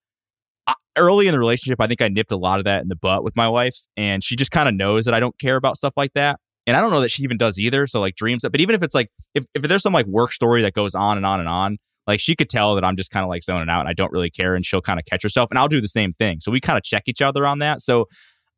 [0.67, 2.95] I, early in the relationship, I think I nipped a lot of that in the
[2.95, 5.77] butt with my wife, and she just kind of knows that I don't care about
[5.77, 6.39] stuff like that.
[6.67, 7.87] And I don't know that she even does either.
[7.87, 10.61] So like dreams, but even if it's like if if there's some like work story
[10.63, 11.77] that goes on and on and on,
[12.09, 14.11] like she could tell that I'm just kind of like zoning out and I don't
[14.11, 16.39] really care, and she'll kind of catch herself, and I'll do the same thing.
[16.39, 17.81] So we kind of check each other on that.
[17.81, 18.07] So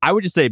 [0.02, 0.52] I would just say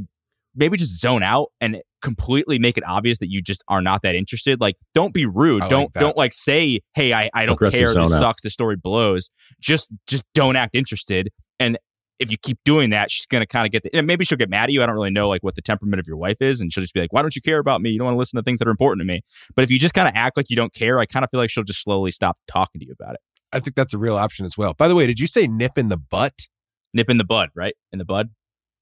[0.56, 4.16] maybe just zone out and completely make it obvious that you just are not that
[4.16, 4.60] interested.
[4.60, 5.64] Like, don't be rude.
[5.64, 6.00] I don't that.
[6.00, 7.88] don't like say, "Hey, I, I don't Aggressive care.
[7.88, 8.20] This out.
[8.20, 8.42] sucks.
[8.44, 11.32] The story blows." Just just don't act interested.
[11.60, 11.78] And
[12.20, 13.96] if you keep doing that, she's gonna kind of get the.
[13.96, 14.84] And maybe she'll get mad at you.
[14.84, 16.94] I don't really know like what the temperament of your wife is, and she'll just
[16.94, 17.90] be like, "Why don't you care about me?
[17.92, 19.22] You don't want to listen to things that are important to me."
[19.56, 21.40] But if you just kind of act like you don't care, I kind of feel
[21.40, 23.22] like she'll just slowly stop talking to you about it.
[23.52, 24.74] I think that's a real option as well.
[24.74, 26.48] By the way, did you say nip in the butt?
[26.94, 27.74] Nip in the bud, right?
[27.92, 28.30] In the bud.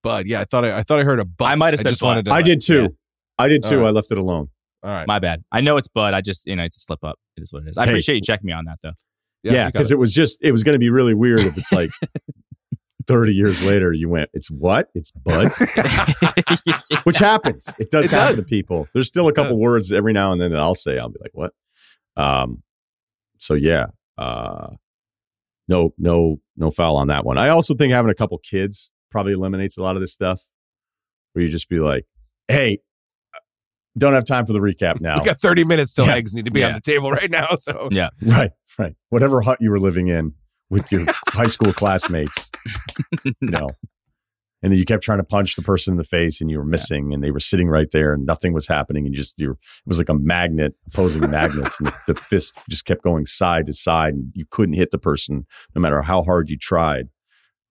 [0.04, 0.26] Bud.
[0.28, 1.50] Yeah, I thought I, I thought I heard a butt.
[1.50, 2.08] I might have said just butt.
[2.08, 2.32] wanted to.
[2.32, 2.82] I did too.
[2.84, 2.88] Yeah.
[3.40, 3.78] I did too.
[3.78, 3.88] All right.
[3.90, 4.50] I left it alone.
[4.84, 5.08] All right.
[5.08, 5.44] My bad.
[5.52, 6.14] I know it's bud.
[6.14, 7.18] I just you know it's a slip up.
[7.36, 7.78] It is what it is.
[7.78, 7.92] I Hey.
[7.92, 8.94] appreciate you checking me on that though.
[9.44, 9.96] Yeah, you got because it.
[9.96, 11.92] it was just it was going to be really weird if it's like
[13.08, 14.90] 30 years later you went, it's what?
[14.94, 15.52] It's bud?
[17.04, 17.76] Which happens.
[17.80, 18.46] It does It happen does.
[18.46, 18.88] to people.
[18.94, 19.62] There's still a couple does.
[19.62, 20.98] words every now and then that I'll say.
[20.98, 21.54] I'll be like, what?
[22.16, 22.64] Um,
[23.40, 23.88] so yeah,
[24.18, 24.70] uh,
[25.68, 27.38] no, no, no foul on that one.
[27.38, 30.42] I also think having a couple kids probably eliminates a lot of this stuff
[31.34, 32.06] where you just be like,
[32.48, 32.80] hey,
[33.98, 35.20] don't have time for the recap now.
[35.20, 36.16] we got 30 minutes till Yeah.
[36.16, 37.56] eggs need to be on the table right now.
[37.60, 38.10] So Yeah.
[38.22, 38.96] Right, right.
[39.10, 40.34] Whatever hut you were living in
[40.70, 42.52] with your high school classmates,
[43.24, 43.70] you know.
[44.64, 46.66] And then you kept trying to punch the person in the face and you were
[46.66, 49.50] missing and they were sitting right there and nothing was happening and you just you
[49.50, 53.28] were, it was like a magnet opposing magnets and the, the fist just kept going
[53.28, 55.46] side to side and you couldn't hit the person
[55.76, 57.08] no matter how hard you tried.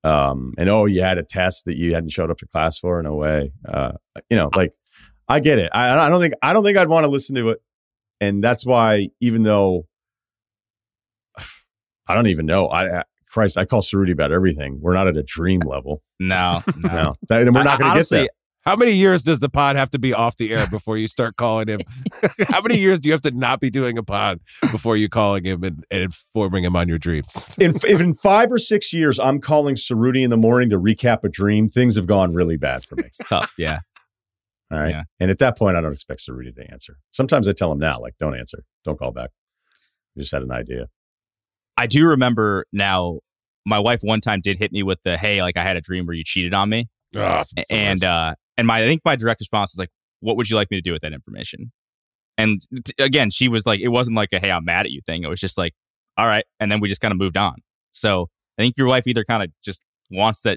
[0.04, 3.00] Um, and oh, you had a test that you hadn't showed up to class for.
[3.00, 3.50] in a way.
[3.68, 3.92] Uh,
[4.30, 4.72] you know, like
[5.28, 5.70] I get it.
[5.74, 7.58] I, I don't think I don't think I'd want to listen to it,
[8.20, 9.86] and that's why even though
[12.06, 14.78] I don't even know, I, I Christ, I call Ceruti about everything.
[14.80, 16.02] We're not at a dream level.
[16.18, 17.12] No, no.
[17.28, 18.28] No, and we're not going to get there.
[18.64, 21.36] how many years does the pod have to be off the air before you start
[21.36, 21.80] calling him?
[22.48, 24.40] how many years do you have to not be doing a pod
[24.72, 27.56] before you calling him and, and informing him on your dreams?
[27.60, 31.22] In, if in five or six years I'm calling Ceruti in the morning to recap
[31.24, 33.04] a dream, things have gone really bad for me.
[33.06, 33.52] It's tough.
[33.58, 33.80] Yeah.
[34.72, 34.90] All right.
[34.90, 35.02] Yeah.
[35.20, 36.96] And at that point, I don't expect Ceruti to answer.
[37.10, 39.30] Sometimes I tell him now, like, don't answer, don't call back.
[40.16, 40.86] I just had an idea.
[41.76, 43.20] I do remember now
[43.64, 46.06] my wife one time did hit me with the hey, like I had a dream
[46.06, 46.88] where you cheated on me,
[47.68, 50.56] Oh, and uh, and my I think my direct response is like, what would you
[50.56, 51.72] like me to do with that information?
[52.38, 55.00] And t- again, she was like, it wasn't like a hey, I'm mad at you
[55.04, 55.22] thing.
[55.24, 55.74] It was just like,
[56.16, 57.56] all right, and then we just kind of moved on.
[57.92, 60.56] So I think your wife either kind of just wants to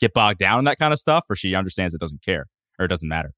[0.00, 2.46] get bogged down in that kind of stuff, or she understands it doesn't care
[2.78, 3.32] or it doesn't matter.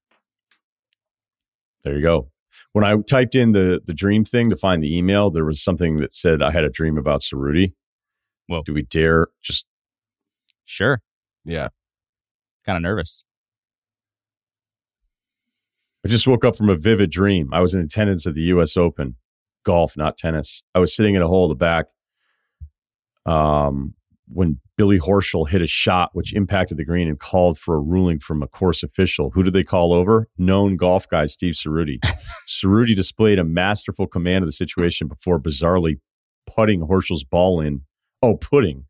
[1.83, 2.29] There you go.
[2.73, 5.97] When I typed in the the dream thing to find the email, there was something
[5.97, 7.73] that said I had a dream about Ceruti.
[8.49, 9.67] Well, do we dare just
[10.65, 11.01] Sure,
[11.45, 11.69] yeah.
[12.65, 13.23] kind of nervous.
[16.05, 17.53] I just woke up from a vivid dream.
[17.53, 18.75] I was in attendance at the U.S.
[18.75, 19.15] Open,
[19.65, 20.61] golf, not tennis.
[20.75, 21.87] I was sitting in a hole in the back
[23.27, 23.93] um,
[24.31, 28.19] when Billy Horschel hit a shot which impacted the green and called for a ruling
[28.19, 29.31] from a course official.
[29.31, 30.27] Who did they call over?
[30.37, 31.99] Known golf guy Steve Ceruti.
[32.47, 35.99] Ceruti displayed a masterful command of the situation before bizarrely
[36.45, 37.81] putting Horschel's ball in.
[38.21, 38.85] Oh, putting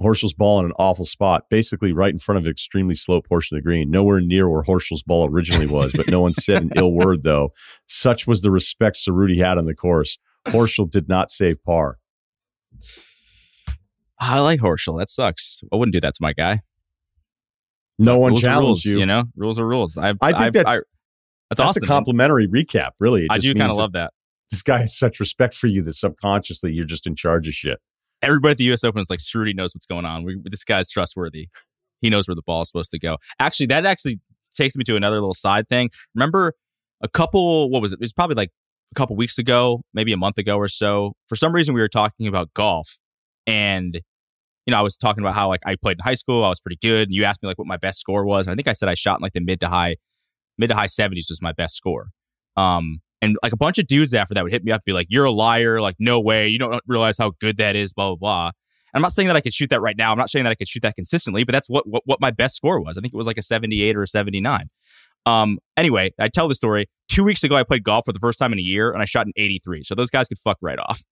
[0.00, 3.56] Horschel's ball in an awful spot, basically right in front of an extremely slow portion
[3.56, 6.72] of the green, nowhere near where Horschel's ball originally was, but no one said an
[6.76, 7.50] ill word though.
[7.86, 10.18] Such was the respect Ceruti had on the course.
[10.46, 11.98] Horschel did not save par.
[14.20, 14.98] Ah, I like Horschel.
[14.98, 15.60] That sucks.
[15.72, 16.58] I wouldn't do that to my guy.
[17.98, 18.98] No one rules challenged rules, you.
[18.98, 19.96] You know, rules are rules.
[19.96, 20.78] I've, I think I've- that's I-
[21.50, 21.84] that's, that's awesome.
[21.84, 22.90] a complimentary recap.
[23.00, 24.12] Really, It I do kind of love that.
[24.50, 27.78] This guy has such respect for you that subconsciously you're just in charge of shit.
[28.22, 28.82] Everybody at the U.S.
[28.82, 30.24] Open is like, Ceruti knows what's going on.
[30.24, 31.48] We, this guy's trustworthy.
[32.00, 33.18] He knows where the ball is supposed to go.
[33.38, 34.20] Actually, that actually
[34.54, 35.90] takes me to another little side thing.
[36.14, 36.54] Remember
[37.02, 37.96] a couple, what was it?
[37.96, 38.50] It was probably like
[38.90, 41.12] a couple weeks ago, maybe a month ago or so.
[41.28, 42.96] For some reason, we were talking about golf.
[43.46, 44.00] And,
[44.66, 46.44] you know, I was talking about how like I played in high school.
[46.44, 47.08] I was pretty good.
[47.08, 48.46] And you asked me like what my best score was.
[48.46, 49.96] And I think I said I shot in like the mid to high,
[50.58, 52.08] mid to high 70s was my best score.
[52.56, 54.92] Um, and like a bunch of dudes after that would hit me up and be
[54.92, 55.80] like, You're a liar.
[55.80, 56.46] Like, no way.
[56.48, 58.50] You don't realize how good that is, blah, blah, blah.
[58.94, 60.12] I'm not saying that I could shoot that right now.
[60.12, 62.30] I'm not saying that I could shoot that consistently, but that's what, what, what my
[62.30, 62.96] best score was.
[62.96, 64.68] I think it was like a 78 or a 79.
[65.26, 66.86] Um, anyway, I tell the story.
[67.08, 69.04] Two weeks ago, I played golf for the first time in a year and I
[69.04, 69.82] shot an 83.
[69.82, 71.02] So those guys could fuck right off.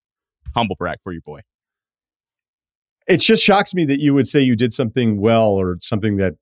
[0.54, 1.40] Humble brag for your boy.
[3.08, 6.34] It just shocks me that you would say you did something well or something that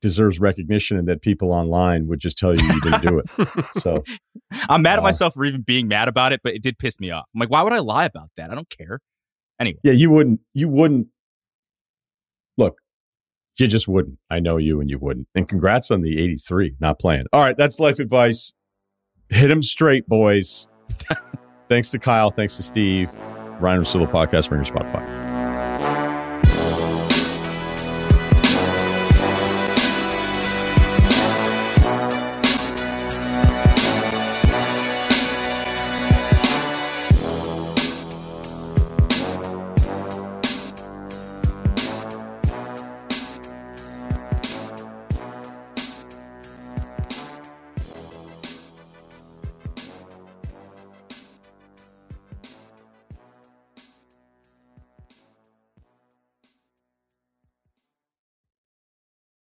[0.00, 3.64] deserves recognition and that people online would just tell you you didn't do it.
[3.80, 4.02] So
[4.68, 7.00] I'm mad at Uh, myself for even being mad about it, but it did piss
[7.00, 7.24] me off.
[7.34, 8.50] I'm like, why would I lie about that?
[8.50, 9.00] I don't care.
[9.60, 11.08] Anyway, yeah, you wouldn't you wouldn't
[12.56, 12.78] look,
[13.58, 14.18] you just wouldn't.
[14.30, 15.26] I know you and you wouldn't.
[15.34, 17.24] And congrats on the 83, not playing.
[17.32, 18.52] All right, that's life advice.
[19.30, 20.66] Hit them straight, boys.
[21.68, 22.30] thanks to Kyle.
[22.30, 23.10] Thanks to Steve.
[23.60, 25.17] Ryen Russillo podcast your Spotify.